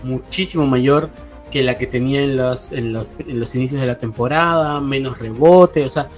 [0.03, 1.09] muchísimo mayor
[1.51, 5.17] que la que tenía en los, en los, en los inicios de la temporada, menos
[5.17, 6.09] rebote, o sea,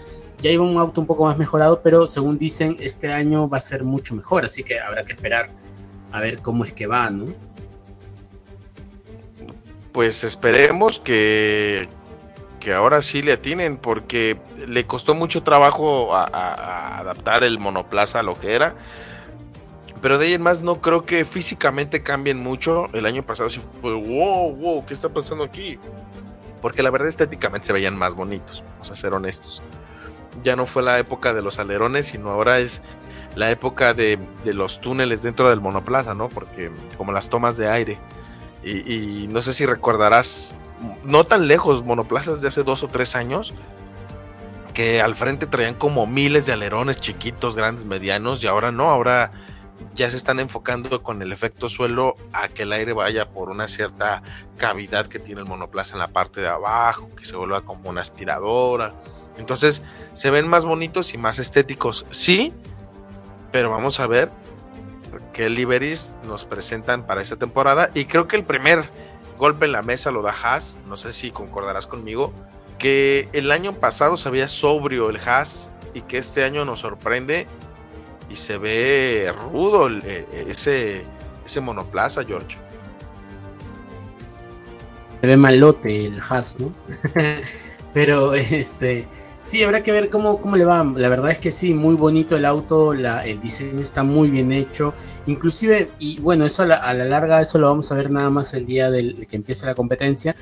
[0.42, 3.62] ya iba un auto un poco más mejorado, pero según dicen, este año va a
[3.62, 5.50] ser mucho mejor, así que habrá que esperar
[6.12, 7.34] a ver cómo es que va, ¿no?
[9.92, 11.90] Pues esperemos que,
[12.60, 14.38] que ahora sí le atinen, porque
[14.68, 18.76] le costó mucho trabajo a, adaptar el monoplaza a lo que era.
[20.02, 22.88] Pero de ahí en más no creo que físicamente cambien mucho.
[22.94, 25.78] El año pasado sí fue, wow, wow, ¿qué está pasando aquí?
[26.62, 29.62] Porque la verdad estéticamente se veían más bonitos, vamos a ser honestos
[30.44, 32.82] ya no fue la época de los alerones, sino ahora es
[33.36, 36.30] la época de, los túneles dentro del monoplaza, ¿no?
[36.30, 38.00] Porque como las tomas de aire.
[38.64, 40.56] Y, no sé si recordarás,
[41.04, 43.54] no tan lejos, monoplazas de hace dos o tres años,
[44.74, 49.32] que al frente traían como miles de alerones chiquitos, grandes, medianos, y ahora no, ahora
[49.96, 53.70] ya se están enfocando con el efecto suelo a que el aire vaya por una
[53.70, 54.22] cierta
[54.58, 58.02] cavidad que tiene el monoplaza en la parte de abajo, que se vuelva como una
[58.02, 58.94] aspiradora
[59.38, 62.54] entonces se ven más bonitos y más estéticos, sí,
[63.52, 64.30] pero vamos a ver
[65.34, 67.90] qué liveries nos presentan para esta temporada.
[67.94, 68.84] Y creo que el primer
[69.38, 72.34] golpe en la mesa lo da Haas, no sé si concordarás conmigo,
[72.78, 77.48] que el año pasado se veía sobrio el Haas y que este año nos sorprende
[78.30, 81.04] y se ve rudo eh, ese,
[81.46, 82.58] ese monoplaza, George.
[85.22, 86.74] Se ve malote el Haas, ¿no?
[87.94, 89.08] Pero este
[89.50, 90.84] Sí, habrá que ver cómo, cómo le va.
[90.84, 94.52] La verdad es que sí, muy bonito el auto, la, el diseño está muy bien
[94.52, 94.94] hecho.
[95.26, 98.68] Inclusive, y bueno, eso a la, larga, eso lo vamos a ver nada más el
[98.68, 100.36] día del, que empiece la competencia.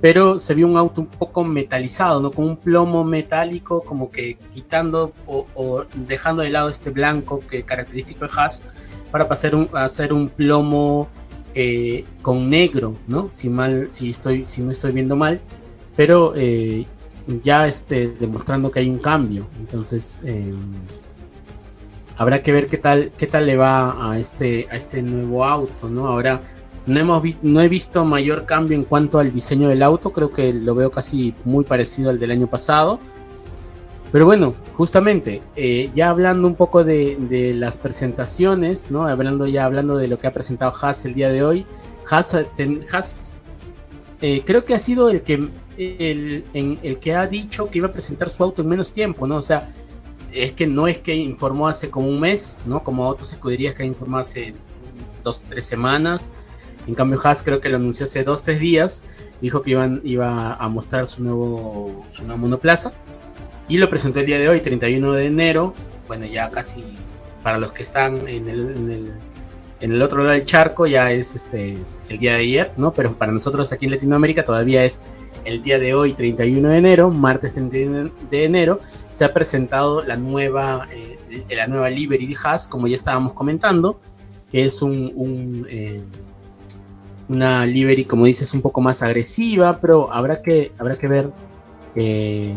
[0.00, 2.30] Pero se vio un auto un poco metalizado, ¿no?
[2.30, 8.26] Con un plomo metálico, como que quitando o, dejando de lado este blanco que característico
[8.26, 8.62] de Haas,
[9.10, 11.08] para pasar un, hacer un plomo
[11.52, 13.28] eh, con negro, ¿no?
[13.32, 15.40] Si mal, si estoy, si no estoy viendo mal.
[15.96, 16.86] Pero eh,
[17.42, 19.46] ya este, demostrando que hay un cambio.
[19.58, 20.56] Entonces, em,
[22.16, 25.88] habrá que ver qué tal, qué tal le va a este, a este nuevo auto,
[25.88, 26.06] ¿no?
[26.06, 26.40] Ahora,
[26.86, 30.52] no, hemos no he visto mayor cambio en cuanto al diseño del auto, creo que
[30.52, 33.00] lo veo casi muy parecido al del año pasado.
[34.12, 39.06] Pero bueno, justamente, eh, ya hablando un poco de, las presentaciones, ¿no?
[39.06, 41.66] Hablando ya hablando de lo que ha presentado Haas el día de hoy,
[42.08, 42.34] Haas,
[42.92, 43.16] Haas
[44.22, 47.88] eh, creo que ha sido el que el, en, el que ha dicho que iba
[47.88, 49.36] a presentar su auto en menos tiempo, ¿no?
[49.36, 49.72] O sea,
[50.32, 52.82] es que no es que informó hace como un mes, ¿no?
[52.82, 54.54] Como otras escuderías que informó hace
[55.22, 56.30] dos, tres semanas.
[56.86, 59.04] En cambio, Haas creo que lo anunció hace dos, tres días.
[59.40, 62.92] Dijo que iban, iba a mostrar su nuevo, su nuevo monoplaza.
[63.68, 65.74] Y lo presentó el día de hoy, 31 de enero.
[66.06, 66.84] Bueno, ya casi
[67.42, 69.12] para los que están en el, en el,
[69.80, 71.76] en el otro lado del charco, ya es este
[72.08, 72.92] el día de ayer, ¿no?
[72.92, 75.00] Pero para nosotros aquí en Latinoamérica todavía es
[75.46, 78.80] el día de hoy, 31 de enero, martes 31 de enero,
[79.10, 81.18] se ha presentado la nueva, eh,
[81.54, 84.00] la nueva Liberty de Haas, como ya estábamos comentando,
[84.50, 86.02] que es un, eh,
[87.28, 91.30] una Liberty, como dices, un poco más agresiva, pero habrá que, habrá que ver,
[91.94, 92.54] eh,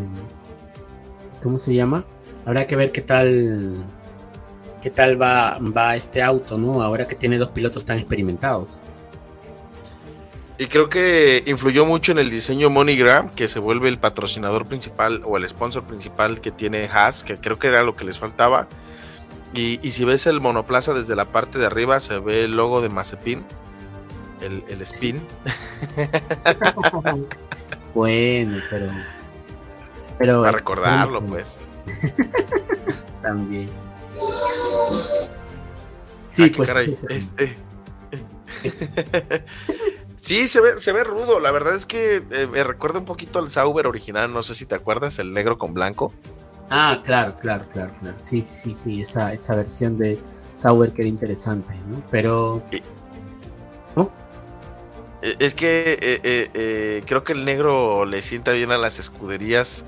[1.43, 2.05] ¿cómo se llama?
[2.45, 3.75] Habrá que ver qué tal,
[4.81, 6.81] qué tal va, va este auto, ¿no?
[6.81, 8.81] Ahora que tiene dos pilotos tan experimentados.
[10.59, 15.21] Y creo que influyó mucho en el diseño MoneyGram, que se vuelve el patrocinador principal
[15.25, 18.67] o el sponsor principal que tiene Haas, que creo que era lo que les faltaba.
[19.53, 22.81] Y, y si ves el monoplaza desde la parte de arriba, se ve el logo
[22.81, 23.45] de Mazepin,
[24.41, 25.21] el, el spin.
[27.95, 28.91] bueno, pero.
[30.17, 31.57] pero Para recordarlo, pues.
[33.21, 33.69] También.
[36.27, 36.67] Sí, Ah, qué pues.
[36.69, 37.57] caray, este.
[40.19, 41.39] sí, se ve, se ve rudo.
[41.39, 44.31] La verdad es que eh, me recuerda un poquito al Sauber original.
[44.33, 46.13] No sé si te acuerdas, el negro con blanco.
[46.69, 48.17] Ah, claro, claro, claro, claro.
[48.19, 50.19] Sí, sí, sí, sí, esa, esa versión de
[50.53, 52.03] Sauber que era interesante, ¿no?
[52.11, 52.61] Pero.
[53.95, 54.11] ¿No?
[55.21, 58.99] Eh, Es que eh, eh, eh, creo que el negro le sienta bien a las
[58.99, 59.83] escuderías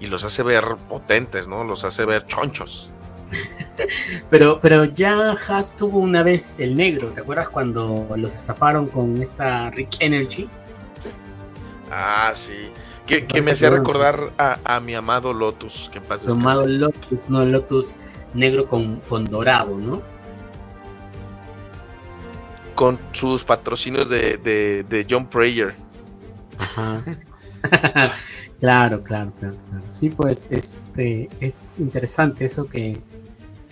[0.00, 1.64] y los hace ver potentes, ¿no?
[1.64, 2.90] Los hace ver chonchos.
[4.30, 9.20] Pero, pero ya Haas tuvo una vez el negro, ¿te acuerdas cuando los estafaron con
[9.20, 10.48] esta Rick Energy?
[11.90, 12.70] Ah, sí.
[13.06, 16.74] Que, que me hacía recordar a, a mi amado Lotus, que en paz Tomado descanse.
[16.74, 17.98] el Lotus, no Lotus
[18.34, 20.02] negro con, con dorado, ¿no?
[22.74, 25.74] Con sus patrocinios de, de, de John Prayer.
[26.58, 27.02] Ajá.
[28.60, 29.84] claro, claro, claro, claro.
[29.88, 33.00] Sí, pues es, este, es interesante eso que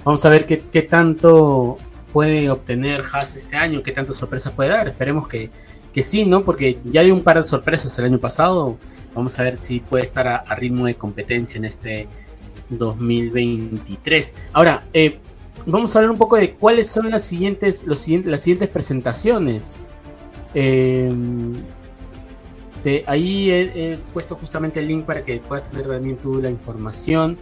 [0.05, 1.79] vamos a ver qué, tanto
[2.13, 4.89] puede obtener Haas este año, qué tantas sorpresas puede dar.
[4.89, 5.51] Esperemos que,
[5.93, 6.45] que sí, ¿no?
[6.45, 8.79] Porque ya dio un par de sorpresas el año pasado.
[9.15, 12.09] Vamos a ver si puede estar a, ritmo de competencia en este
[12.69, 14.35] 2023.
[14.53, 15.19] Ahora, eh,
[15.67, 19.81] vamos a hablar un poco de cuáles son las siguientes, los siguientes, las siguientes presentaciones.
[22.85, 26.51] De ahí he, he puesto justamente el link para que puedas tener también tú la
[26.51, 27.39] información.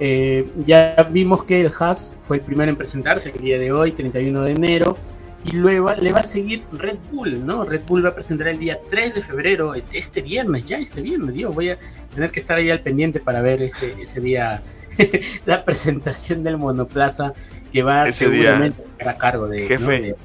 [0.00, 3.92] Eh, ya vimos que el Haas fue el primero en presentarse el día de hoy,
[3.92, 4.96] 31 de enero.
[5.44, 7.64] Y luego le va a seguir Red Bull, ¿no?
[7.64, 11.32] Red Bull va a presentar el día 3 de febrero, este viernes, ya este viernes,
[11.34, 11.78] Dios, voy a
[12.12, 14.62] tener que estar ahí al pendiente para ver ese, ese día
[15.46, 17.34] la presentación del monoplaza
[17.72, 19.68] que va Ese día, seguramente a estar a cargo de, ¿no?
[19.68, 20.16] jefe, de-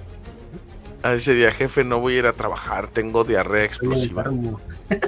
[1.03, 4.21] A ese día, jefe, no voy a ir a trabajar, tengo diarrea Estoy explosiva.
[4.23, 4.59] enfermo.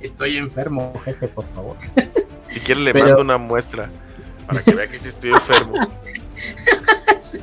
[0.00, 1.76] Estoy enfermo, jefe, por favor.
[2.50, 3.90] Si quiere le Pero- mando una muestra
[4.46, 5.74] para que vea que sí estoy enfermo.
[7.18, 7.40] sí,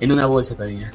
[0.00, 0.92] en una bolsa todavía.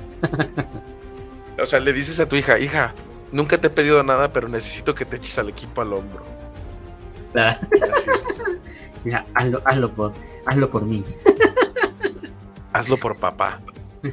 [1.62, 2.94] O sea, le dices a tu hija, hija,
[3.32, 6.24] nunca te he pedido nada, pero necesito que te eches al equipo al hombro.
[7.34, 7.60] Claro.
[9.04, 10.14] Mira, hazlo, hazlo por,
[10.46, 11.06] hazlo por mí.
[12.74, 13.60] hazlo por papá.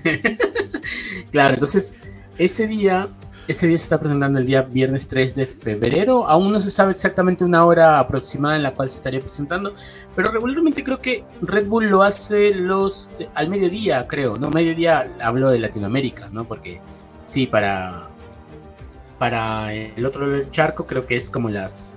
[1.33, 1.95] Claro, entonces,
[2.39, 3.09] ese día,
[3.49, 6.29] ese día se está presentando el día viernes 3 de febrero.
[6.29, 9.75] Aún no se sabe exactamente una hora aproximada en la cual se estaría presentando,
[10.15, 14.37] pero regularmente creo que Red Bull lo hace los eh, al mediodía, creo.
[14.37, 16.45] No, mediodía hablo de Latinoamérica, ¿no?
[16.45, 16.81] Porque
[17.25, 18.09] sí, para
[19.19, 21.97] para el otro del charco creo que es como las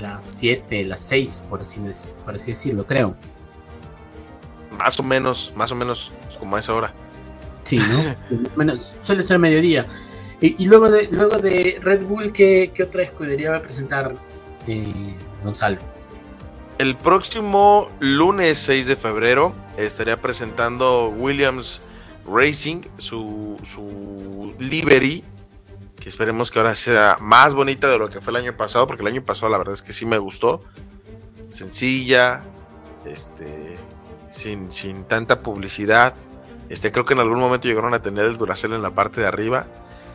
[0.00, 1.80] las 7, las 6, por así,
[2.24, 3.14] por así decirlo, creo.
[4.78, 6.94] Más o menos, más o menos como a esa hora.
[7.64, 7.78] Sí,
[8.56, 8.72] ¿no?
[9.00, 9.86] Suele ser mediodía.
[10.42, 14.16] Y, luego de luego de Red Bull, ¿qué, qué otra escudería va a presentar
[14.66, 15.14] eh,
[15.44, 15.78] Gonzalo?
[16.78, 21.80] El próximo lunes 6 de febrero estaría presentando Williams
[22.26, 25.22] Racing su, su livery,
[26.00, 29.02] que esperemos que ahora sea más bonita de lo que fue el año pasado, porque
[29.02, 30.64] el año pasado la verdad es que sí me gustó.
[31.50, 32.42] Sencilla,
[33.06, 33.76] este,
[34.28, 36.14] sin, sin tanta publicidad.
[36.68, 39.28] Este, creo que en algún momento llegaron a tener el Duracell en la parte de
[39.28, 39.66] arriba.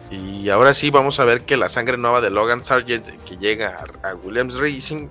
[0.09, 3.83] Y ahora sí vamos a ver que la sangre nueva de Logan Sargent que llega
[4.03, 5.09] a, Williams Racing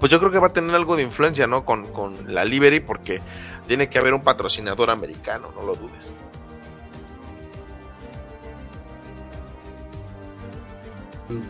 [0.00, 1.64] pues yo creo que va a tener algo de influencia, ¿no?
[1.64, 3.22] Con, con la Liberty, porque
[3.66, 6.12] tiene que haber un patrocinador americano, no lo dudes.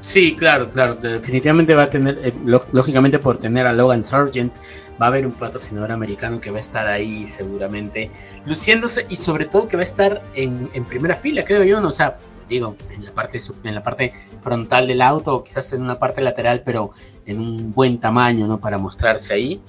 [0.01, 0.95] Sí, claro, claro.
[0.95, 2.33] Definitivamente va a tener, eh,
[2.73, 4.55] lógicamente por tener a Logan Sargent,
[5.01, 8.11] va a haber un patrocinador americano que va a estar ahí seguramente
[8.47, 11.89] luciéndose y sobre todo que va a estar en, en primera fila, creo yo, ¿no?
[11.89, 12.19] O sea,
[12.49, 16.21] digo, en la parte en la parte frontal del auto, o quizás en una parte
[16.21, 16.91] lateral, pero
[17.27, 18.59] en un buen tamaño, ¿no?
[18.59, 19.61] Para mostrarse ahí.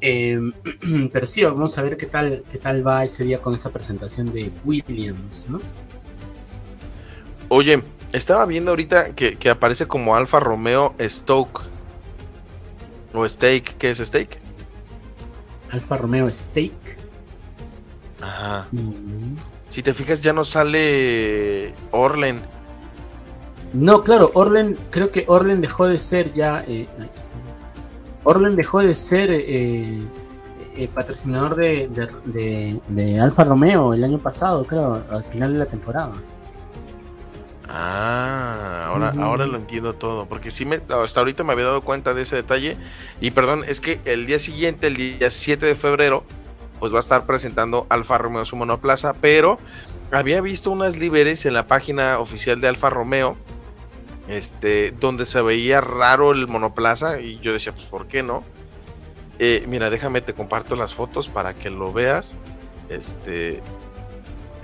[0.00, 0.38] Eh,
[1.12, 4.32] pero sí, vamos a ver qué tal, qué tal va ese día con esa presentación
[4.32, 5.60] de Williams, ¿no?
[7.48, 7.82] Oye,
[8.12, 11.60] Estaba viendo ahorita que, que aparece como Alfa Romeo Stoke.
[13.12, 14.38] O Steak, ¿qué es Steak?
[15.70, 16.72] Alfa Romeo Steak.
[18.20, 18.66] Ajá.
[18.72, 19.36] Mm.
[19.68, 22.42] Si te fijas, ya no sale Orlen.
[23.72, 26.64] No, claro, Orlen, creo que Orlen dejó de ser ya.
[26.66, 26.88] eh,
[28.24, 30.02] Orlen dejó de ser eh,
[30.76, 35.58] eh, patrocinador de, de, de- de Alfa Romeo el año pasado, creo, al final de
[35.60, 36.12] la temporada.
[37.70, 40.26] Ah, ahora, ahora lo entiendo todo.
[40.26, 42.78] Porque sí, me, hasta ahorita me había dado cuenta de ese detalle.
[43.20, 46.24] Y perdón, es que el día siguiente, el día 7 de febrero,
[46.78, 49.14] pues va a estar presentando Alfa Romeo su monoplaza.
[49.14, 49.58] Pero
[50.10, 53.36] había visto unas líderes en la página oficial de Alfa Romeo.
[54.28, 57.20] Este, donde se veía raro el monoplaza.
[57.20, 58.44] Y yo decía, pues, ¿por qué no?
[59.38, 62.36] Eh, mira, déjame, te comparto las fotos para que lo veas.
[62.88, 63.62] Este.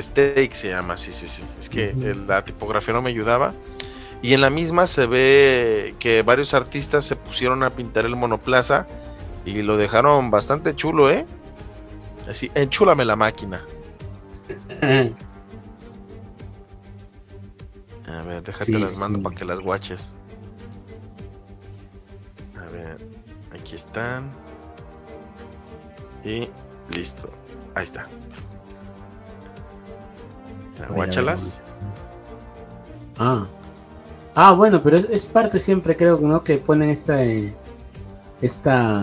[0.00, 1.44] Steak se llama, sí, sí, sí.
[1.58, 1.94] Es que
[2.26, 3.54] la tipografía no me ayudaba.
[4.22, 8.86] Y en la misma se ve que varios artistas se pusieron a pintar el monoplaza
[9.44, 11.26] y lo dejaron bastante chulo, ¿eh?
[12.28, 13.64] Así, enchúlame la máquina.
[18.06, 19.24] A ver, déjate Sí, las mando sí.
[19.24, 20.12] para que las guaches.
[22.60, 22.96] A ver,
[23.52, 24.30] aquí están.
[26.24, 26.48] Y
[26.94, 27.30] listo.
[27.74, 28.06] Ahí está.
[30.90, 31.62] Guáchalas.
[33.18, 33.46] Ah.
[34.34, 36.42] Ah, bueno, pero es, es parte siempre, creo, ¿no?
[36.44, 37.22] Que ponen esta.
[37.24, 37.54] eh,
[38.42, 39.02] esta.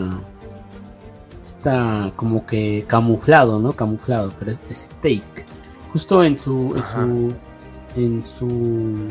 [1.52, 3.74] Esta como que camuflado, ¿no?
[3.74, 5.46] Camuflado, pero es steak.
[5.92, 6.74] Justo en su.
[6.78, 7.34] En su.
[7.96, 9.08] En su.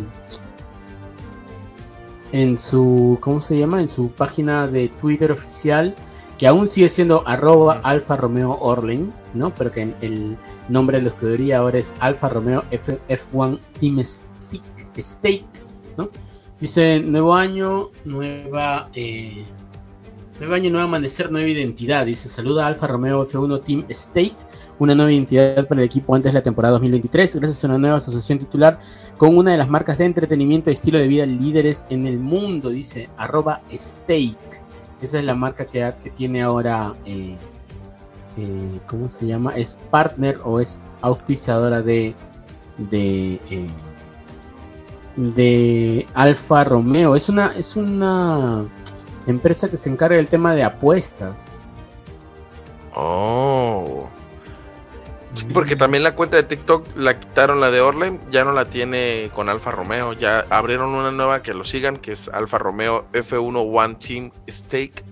[2.32, 3.18] En su.
[3.20, 3.80] ¿Cómo se llama?
[3.82, 5.94] En su página de Twitter oficial.
[6.38, 7.80] Que aún sigue siendo arroba.
[7.84, 9.52] Alfa Romeo Orlen, ¿no?
[9.52, 10.38] Pero que el
[10.70, 14.62] nombre de la escudería ahora es Alfa Romeo F, F1 Team Stick,
[14.98, 15.44] Steak,
[15.98, 16.08] ¿no?
[16.58, 18.88] Dice, nuevo año, nueva...
[18.94, 19.44] eh,
[20.40, 22.06] nuevo año, nuevo amanecer, nueva identidad.
[22.06, 24.34] Dice, saluda Alfa Romeo F1 Team Steak,
[24.78, 27.96] una nueva identidad para el equipo antes de la temporada 2023, gracias a una nueva
[27.96, 28.80] asociación titular
[29.18, 32.70] con una de las marcas de entretenimiento y estilo de vida líderes en el mundo,
[32.70, 34.38] dice, arroba Steak.
[35.02, 36.94] Esa es la marca que, que tiene ahora...
[37.04, 37.36] eh,
[38.36, 39.56] eh, ¿cómo se llama?
[39.56, 42.14] Es partner o es auspiciadora de
[42.78, 43.66] de eh,
[45.16, 47.16] de Alfa Romeo.
[47.16, 48.66] Es una es una
[49.26, 51.68] empresa que se encarga del tema de apuestas.
[52.94, 54.08] Oh.
[55.32, 58.64] Sí, porque también la cuenta de TikTok la quitaron la de Orlen, ya no la
[58.64, 63.06] tiene con Alfa Romeo, ya abrieron una nueva que lo sigan, que es Alfa Romeo
[63.12, 65.04] F1 One Team Stake.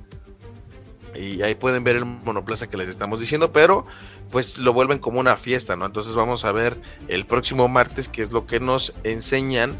[1.14, 3.86] Y ahí pueden ver el monoplaza que les estamos diciendo, pero
[4.30, 5.86] pues lo vuelven como una fiesta, ¿no?
[5.86, 9.76] Entonces vamos a ver el próximo martes qué es lo que nos enseñan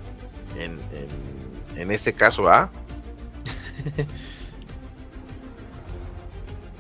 [0.57, 2.71] en, en, en este caso, ¿ah?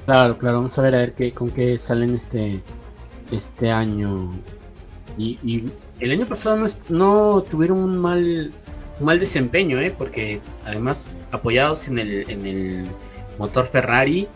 [0.07, 2.63] Claro, claro, vamos a ver a ver qué, con qué salen este
[3.31, 4.33] este año.
[5.19, 5.71] Y, y
[6.01, 8.53] el año pasado no, tuvieron un mal
[9.01, 9.95] mal desempeño, ¿eh?
[9.97, 12.87] porque además apoyados en el, en el
[13.39, 14.29] motor Ferrari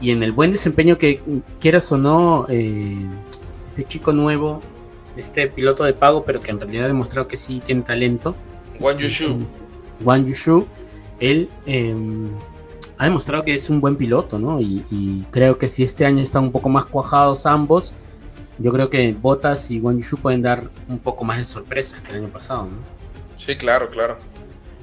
[0.00, 1.20] y en el buen desempeño que
[1.60, 2.96] quieras o no, eh,
[3.66, 4.60] este chico nuevo,
[5.16, 8.34] este piloto de pago, pero que en realidad ha demostrado que sí tiene talento,
[8.98, 9.38] Yushu.
[10.02, 10.66] Wang Yushu,
[11.20, 11.94] él eh,
[12.98, 14.60] ha demostrado que es un buen piloto, ¿no?
[14.60, 17.94] Y, y creo que si este año están un poco más cuajados ambos,
[18.58, 22.10] yo creo que Bottas y Wang Yushu pueden dar un poco más de sorpresas que
[22.12, 22.96] el año pasado, ¿no?
[23.36, 24.16] Sí, claro, claro.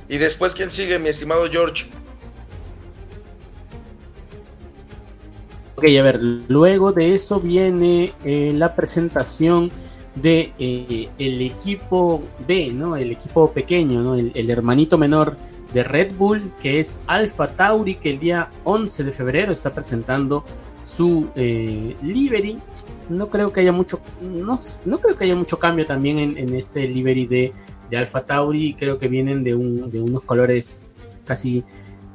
[0.07, 1.85] Y después, ¿quién sigue, mi estimado George?
[5.75, 9.71] Ok, a ver, luego de eso viene eh, la presentación
[10.13, 12.95] de eh, el equipo B, ¿no?
[12.95, 14.13] El equipo pequeño, ¿no?
[14.13, 15.35] El, el hermanito menor
[15.73, 20.43] de Red Bull, que es Alpha Tauri, que el día 11 de febrero está presentando
[20.83, 22.59] su eh, livery.
[23.09, 26.53] No creo que haya mucho, no, no creo que haya mucho cambio también en, en
[26.53, 27.53] este livery de,
[27.89, 28.75] de Alpha Tauri.
[28.75, 30.83] Creo que vienen de, un, de unos colores
[31.25, 31.63] casi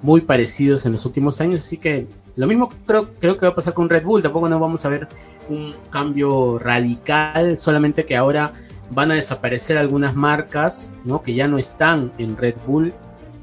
[0.02, 2.06] muy parecidos en los últimos años, así que
[2.36, 4.89] lo mismo creo, creo que va a pasar con Red Bull, tampoco no vamos a
[4.89, 5.09] ver
[5.48, 8.52] un cambio radical, solamente que ahora
[8.90, 11.22] van a desaparecer algunas marcas, ¿no?
[11.22, 12.94] Que ya no están en Red Bull,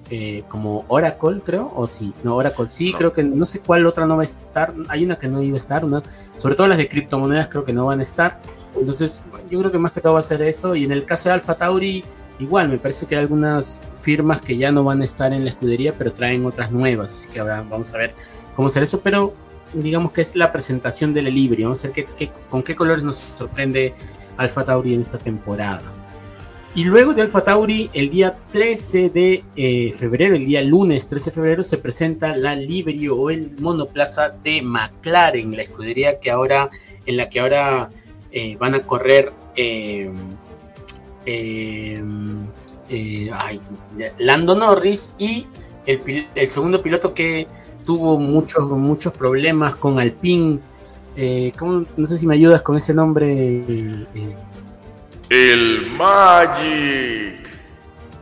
[0.10, 2.98] eh, como Oracle, creo, o sí, no, Oracle sí, No.
[3.00, 5.56] creo que no sé cuál otra no va a estar, hay una que no iba
[5.56, 6.04] a estar, una,
[6.38, 8.40] sobre todo las de criptomonedas creo que no van a estar,
[8.80, 11.30] entonces yo creo que más que todo va a ser eso, y en el caso
[11.30, 12.04] de Alpha Tauri,
[12.40, 15.50] igual, me parece que hay algunas firmas que ya no van a estar en la
[15.50, 18.14] escudería, pero traen otras nuevas, así que ahora vamos a ver
[18.56, 19.34] cómo será eso, pero
[19.74, 21.64] digamos que es la presentación del Libri.
[21.64, 23.94] Vamos a ver qué, qué- con qué colores nos sorprende
[24.38, 25.82] Alfa Tauri en esta temporada.
[26.76, 31.30] Y luego de Alfa Tauri, el día 13 de eh, febrero, el día lunes 13
[31.30, 36.70] de febrero, se presenta la livery o el monoplaza de McLaren, la escudería que ahora,
[37.06, 37.90] en la que ahora
[38.34, 40.12] eh, van a correr eh,
[44.20, 45.48] Lando Norris y
[45.86, 47.48] el, segundo piloto que
[47.86, 50.60] tuvo muchos, muchos problemas con Alpine.
[51.16, 54.06] no sé si me ayudas con ese nombre.
[55.30, 57.50] El Magic.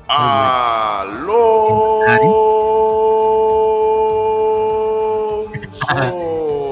[0.08, 1.34] Alonso.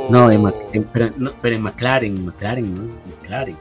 [0.10, 2.94] No, en, pero, no, pero en McLaren, McLaren, ¿no?
[3.06, 3.58] McLaren.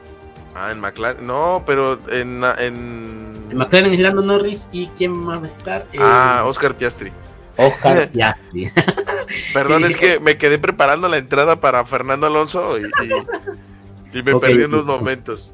[0.55, 1.25] Ah, en McLaren.
[1.25, 2.43] No, pero en.
[2.59, 5.87] En, en McLaren es Lando Norris y ¿quién más va a estar?
[5.99, 7.11] ah, Oscar Piastri.
[7.57, 8.69] Oscar Piastri.
[9.53, 12.83] Perdón, es que me quedé preparando la entrada para Fernando Alonso y,
[14.13, 15.51] y, me perdí en unos momentos.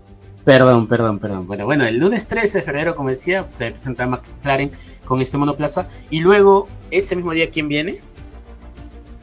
[0.47, 1.45] Perdón, perdón, perdón.
[1.45, 4.71] Bueno, bueno, el lunes 13 de febrero, como decía, se presenta McLaren
[5.03, 5.89] con este monoplaza.
[6.09, 7.99] Y luego, ese mismo día, ¿quién viene?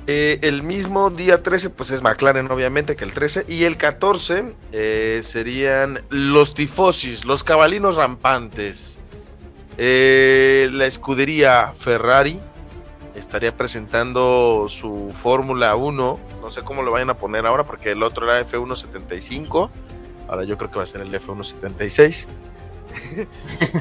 [0.07, 3.47] Eh, el mismo día 13, pues es McLaren, obviamente, que el 13.
[3.49, 9.01] Y el 14 eh, serían los tifosis, los cabalinos rampantes.
[9.79, 12.39] Eh, la escudería Ferrari
[13.15, 16.21] estaría presentando su Fórmula 1.
[16.43, 19.71] No sé cómo lo vayan a poner ahora, porque el otro era F175
[20.29, 22.29] Ahora yo creo que va a ser el F176.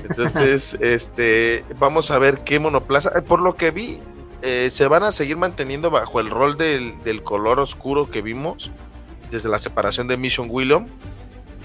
[0.09, 3.11] Entonces, este, vamos a ver qué monoplaza.
[3.15, 3.99] Eh, por lo que vi,
[4.41, 8.71] eh, se van a seguir manteniendo bajo el rol del, color oscuro que vimos
[9.31, 10.85] desde la separación de Mission Willow.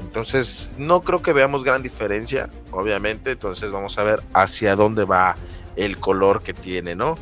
[0.00, 3.32] Entonces, no creo que veamos gran diferencia, obviamente.
[3.32, 5.36] Entonces, vamos a ver hacia dónde va
[5.76, 7.16] el color que tiene, ¿no?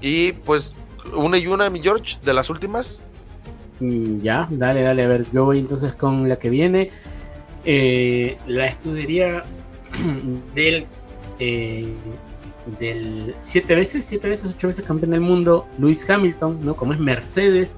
[0.00, 0.72] Y pues,
[1.14, 3.00] una y una, mi George, de las últimas.
[3.80, 6.90] Ya, dale, dale, a ver, yo voy entonces con la que viene.
[7.64, 9.44] Eh, la escudería
[10.54, 10.86] del
[11.38, 11.94] eh,
[12.78, 16.76] del siete veces, siete veces, ocho veces campeón del mundo, Luis Hamilton, ¿no?
[16.76, 17.76] Como es Mercedes,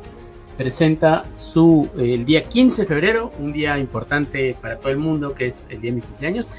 [0.57, 5.35] presenta su eh, el día 15 de febrero, un día importante para todo el mundo,
[5.35, 6.51] que es el día de mi cumpleaños.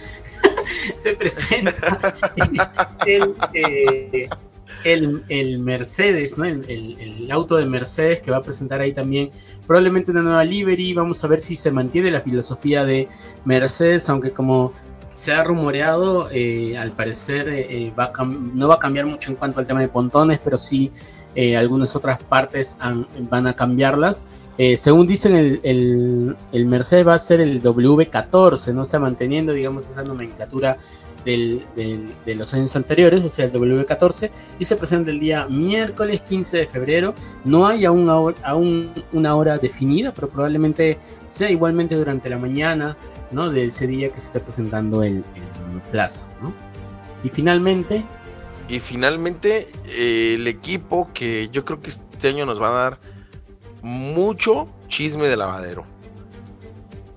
[0.95, 1.73] se presenta
[3.05, 4.30] el, el,
[5.59, 6.45] Mercedes, ¿no?
[6.45, 9.31] El, auto de Mercedes que va a presentar ahí también
[9.65, 10.93] probablemente una nueva livery.
[10.93, 13.07] Vamos a ver si se mantiene la filosofía de
[13.45, 14.73] Mercedes, aunque como
[15.13, 17.93] se ha rumoreado, eh, al parecer eh, eh,
[18.53, 20.91] no va a cambiar mucho en cuanto al tema de pontones, pero sí
[21.57, 22.77] algunas otras partes
[23.29, 24.25] van a cambiarlas.
[24.75, 30.03] según dicen, el, el, Mercedes va a ser el W14, no está manteniendo, digamos, esa
[30.03, 30.77] nomenclatura
[31.26, 34.30] de los años anteriores, o sea, el W14,
[34.60, 37.14] y se presenta el día miércoles 15 de febrero.
[37.45, 38.10] No hay aún,
[38.43, 42.98] aún una hora definida, pero probablemente sea igualmente durante la mañana
[43.31, 43.49] ¿no?
[43.49, 45.23] de ese día que se está presentando el,
[45.91, 46.26] plazo.
[46.41, 46.53] ¿no?
[47.23, 48.03] Y finalmente...
[48.69, 52.99] Y finalmente eh, el equipo que yo creo que este año nos va a dar
[53.81, 55.90] mucho chisme de lavadero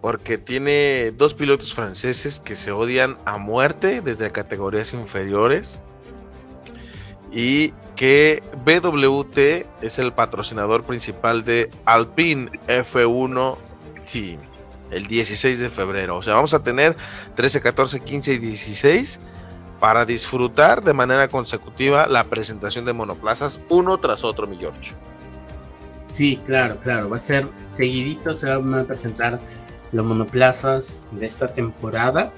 [0.05, 5.81] porque tiene dos pilotos franceses que se odian a muerte desde categorías inferiores
[7.33, 9.39] y que BWT
[9.83, 13.57] es el patrocinador principal de Alpine F1
[14.13, 14.41] Team
[14.91, 16.19] el 16 de febrero.
[16.19, 16.99] O sea, vamos a tener
[17.35, 19.21] 13, 14, 15 y 16
[19.81, 24.93] para disfrutar de manera consecutiva la presentación de monoplazas uno tras otro, mi George.
[26.11, 27.09] Sí, claro, claro.
[27.09, 29.41] Va a ser seguidito, se van a presentar
[29.95, 32.33] los monoplazas de esta temporada,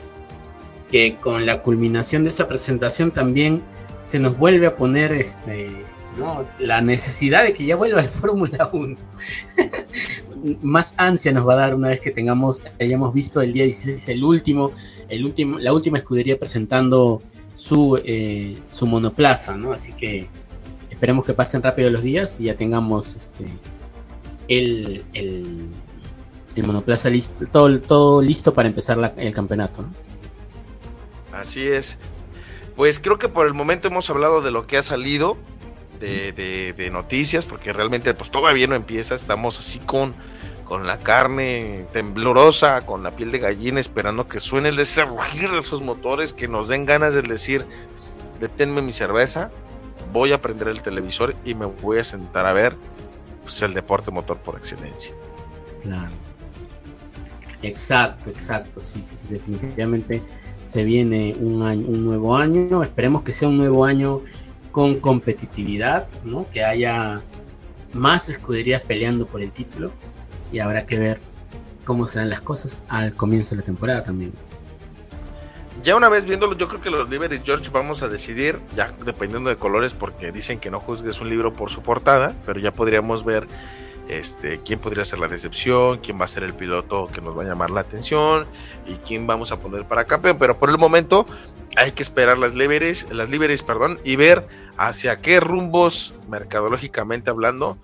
[0.91, 3.63] que con la culminación de esa presentación también
[4.05, 5.71] se nos vuelve a poner este,
[6.59, 8.97] la necesidad de que ya vuelva el Fórmula 1.
[10.63, 14.11] Más ansia nos va a dar una vez que tengamos, hayamos visto el día 16
[14.11, 14.73] el último,
[15.09, 17.23] el último, la última escudería presentando
[17.55, 19.73] su, eh, su monoplaza, ¿no?
[19.73, 20.29] Así que
[20.91, 23.47] esperemos que pasen rápido los días y ya tengamos este,
[24.47, 25.71] el, el
[26.61, 29.85] el monoplaza listo, todo, todo listo para empezar el campeonato.
[31.33, 31.99] Así es.
[32.75, 35.37] Pues creo que por el momento hemos hablado de lo que ha salido
[36.01, 40.15] de, noticias, porque realmente pues todavía no empieza, estamos así con,
[40.65, 45.51] con la carne temblorosa, con la piel de gallina, esperando que suene el ese rugir
[45.51, 47.67] de esos motores, que nos den ganas de decir,
[48.41, 49.51] deténme mi cerveza,
[50.13, 52.77] voy a prender el televisor y me voy a sentar a ver
[53.43, 55.15] pues, el deporte motor por excelencia.
[55.83, 56.11] Claro.
[57.63, 58.81] Exacto, exacto.
[58.81, 60.23] Sí, sí, definitivamente
[60.65, 62.83] se viene un, año, un nuevo año.
[62.83, 64.23] Esperemos que sea un nuevo año
[64.73, 66.47] con competitividad, ¿no?
[66.51, 67.23] Que haya
[67.93, 69.91] más escuderías peleando por el título
[70.53, 71.21] y habrá que ver
[71.85, 74.33] cómo serán las cosas al comienzo de la temporada también.
[75.83, 79.49] ya una vez viéndolo, yo creo que los Liberties George vamos a decidir, ya dependiendo
[79.49, 83.25] de colores, porque dicen que no juzgues un libro por su portada, pero ya podríamos
[83.25, 83.47] ver
[84.09, 87.43] este, quién podría ser la decepción, quién va a ser el piloto que nos va
[87.43, 88.47] a llamar la atención
[88.87, 90.39] y quién vamos a poner para campeón.
[90.39, 91.27] Pero por el momento
[91.77, 94.47] hay que esperar las Liberties, las Liberties, perdón, y ver
[94.77, 97.79] hacia qué rumbos, mercadológicamente hablando,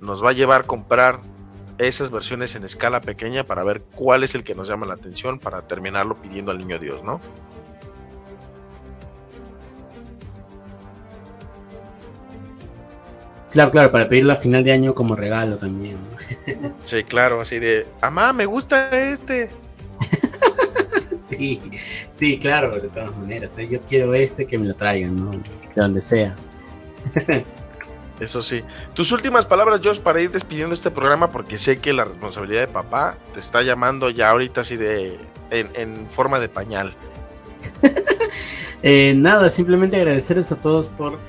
[0.00, 1.20] nos va a llevar comprar
[1.78, 5.38] esas versiones en escala pequeña para ver cuál es el que nos llama la atención
[5.38, 7.20] para terminarlo pidiendo al niño Dios, ¿no?
[13.52, 15.98] Claro, claro, para pedirlo a final de año como regalo también.
[16.84, 19.50] Sí, claro, así de, amá, me gusta este.
[21.18, 21.60] sí,
[22.10, 23.56] sí, claro, de todas maneras.
[23.58, 23.68] ¿eh?
[23.68, 25.30] Yo quiero este que me lo traigan, ¿no?
[25.30, 25.42] De
[25.76, 26.34] donde sea.
[28.18, 28.62] Eso sí.
[28.94, 32.68] Tus últimas palabras, Josh, para ir despidiendo este programa, porque sé que la responsabilidad de
[32.68, 35.18] papá te está llamando ya ahorita así de
[35.50, 36.94] en, forma de pañal.
[38.84, 41.20] Eh, nada, simplemente agradecerles a todos por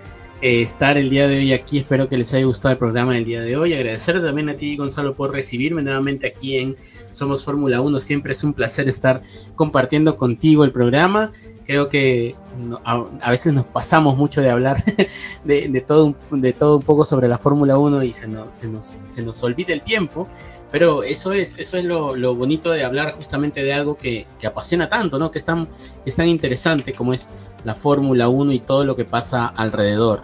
[0.44, 1.80] estar el día de hoy aquí.
[1.80, 3.74] Espero que les haya gustado el programa del día de hoy.
[3.74, 6.76] Agradecer también a ti, Gonzalo, por recibirme nuevamente aquí en
[7.12, 8.00] Somos Fórmula 1.
[8.00, 9.22] Siempre es un placer estar
[9.56, 11.32] compartiendo contigo el programa
[11.66, 12.36] creo que
[12.84, 14.84] a, veces nos pasamos mucho de hablar
[15.44, 18.98] de, todo, de todo un poco sobre la Fórmula 1 y se nos, se, nos,
[19.08, 20.28] se nos olvida el tiempo,
[20.72, 24.48] pero eso es, eso es lo, lo bonito de hablar justamente de algo que, que,
[24.48, 25.32] apasiona tanto, ¿no?
[25.32, 25.68] que, es tan,
[26.04, 27.30] que es tan interesante como es
[27.64, 30.22] la Fórmula 1 y todo lo que pasa alrededor.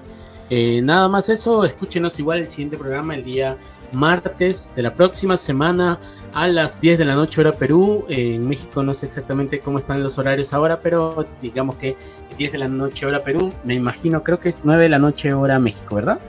[0.49, 3.57] Eh, nada más eso, escúchenos igual el siguiente programa el día
[3.91, 5.99] martes de la próxima semana
[6.33, 8.05] a las 10 de la noche hora Perú.
[8.07, 11.97] en México no sé exactamente cómo están los horarios ahora, pero digamos que
[12.37, 15.33] 10 de la noche hora Perú, me imagino, creo que es 9 de la noche
[15.33, 16.19] hora México, ¿verdad?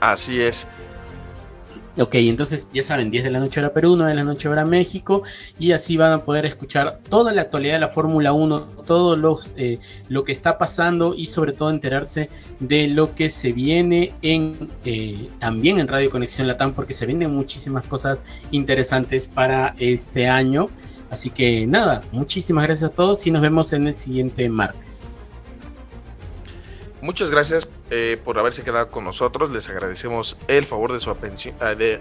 [0.00, 0.66] Así es.
[1.98, 4.66] Ok, entonces ya saben, 10 de la noche hora Perú, 9 de la noche hora
[4.66, 5.22] México,
[5.58, 9.54] y así van a poder escuchar toda la actualidad de la Fórmula 1, todo los,
[9.56, 9.78] eh,
[10.10, 12.28] lo que está pasando y sobre todo enterarse
[12.60, 17.34] de lo que se viene en eh, también en Radio Conexión Latam, porque se vienen
[17.34, 20.68] muchísimas cosas interesantes para este año.
[21.08, 25.25] Así que nada, muchísimas gracias a todos y nos vemos en el siguiente martes.
[27.06, 29.52] Muchas gracias eh, por haberse quedado con nosotros.
[29.52, 31.54] Les agradecemos el favor de su atención.
[31.60, 32.00] Eh,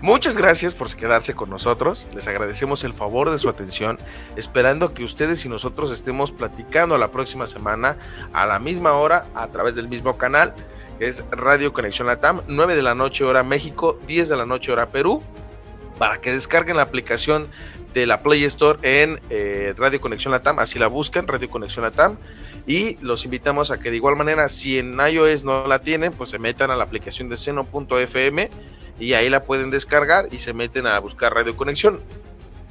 [0.00, 2.06] muchas gracias por quedarse con nosotros.
[2.14, 3.98] Les agradecemos el favor de su atención.
[4.36, 7.96] Esperando que ustedes y nosotros estemos platicando la próxima semana
[8.32, 10.54] a la misma hora a través del mismo canal,
[11.00, 14.70] que es Radio Conexión Latam, 9 de la noche hora México, 10 de la noche
[14.70, 15.20] hora Perú,
[15.98, 17.48] para que descarguen la aplicación
[17.92, 20.60] de la Play Store en eh, Radio Conexión Latam.
[20.60, 22.18] Así la buscan, Radio Conexión Latam
[22.66, 26.30] y los invitamos a que de igual manera, si en iOS no la tienen, pues
[26.30, 28.50] se metan a la aplicación de seno.fm
[28.98, 32.00] y ahí la pueden descargar y se meten a buscar Radio Conexión.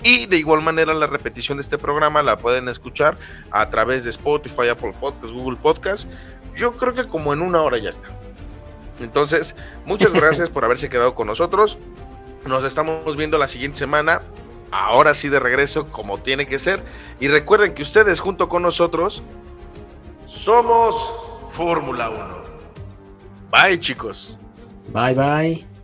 [0.03, 3.17] Y de igual manera la repetición de este programa la pueden escuchar
[3.51, 6.07] a través de Spotify, Apple Podcasts, Google Podcasts.
[6.55, 8.09] Yo creo que como en una hora ya está.
[8.99, 9.55] Entonces,
[9.85, 11.79] muchas gracias por haberse quedado con nosotros.
[12.45, 14.21] Nos estamos viendo la siguiente semana.
[14.71, 16.83] Ahora sí de regreso como tiene que ser.
[17.21, 19.23] Y recuerden que ustedes junto con nosotros
[20.25, 21.11] somos
[21.51, 22.45] Fórmula 1.
[23.51, 24.37] Bye chicos.
[24.93, 25.74] Bye bye.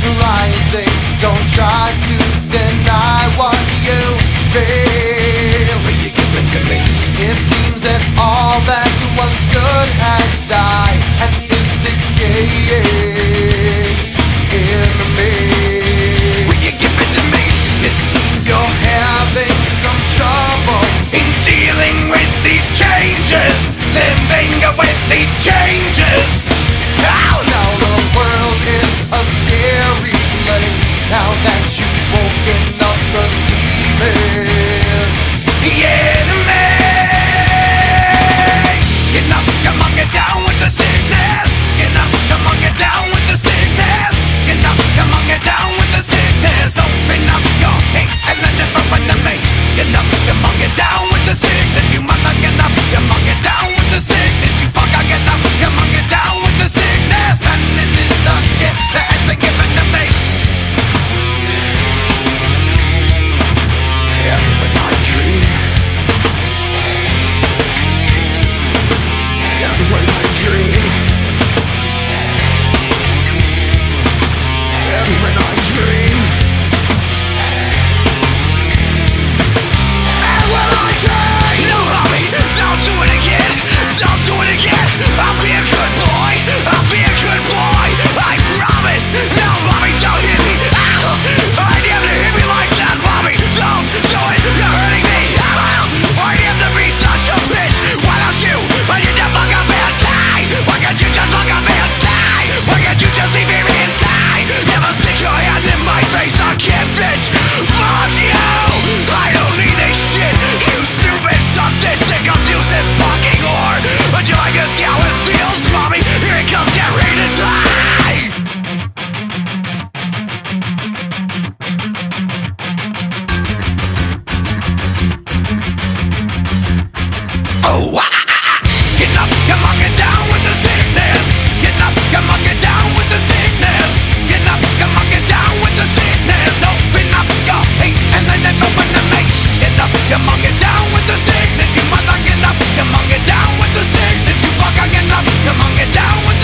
[0.00, 0.39] survive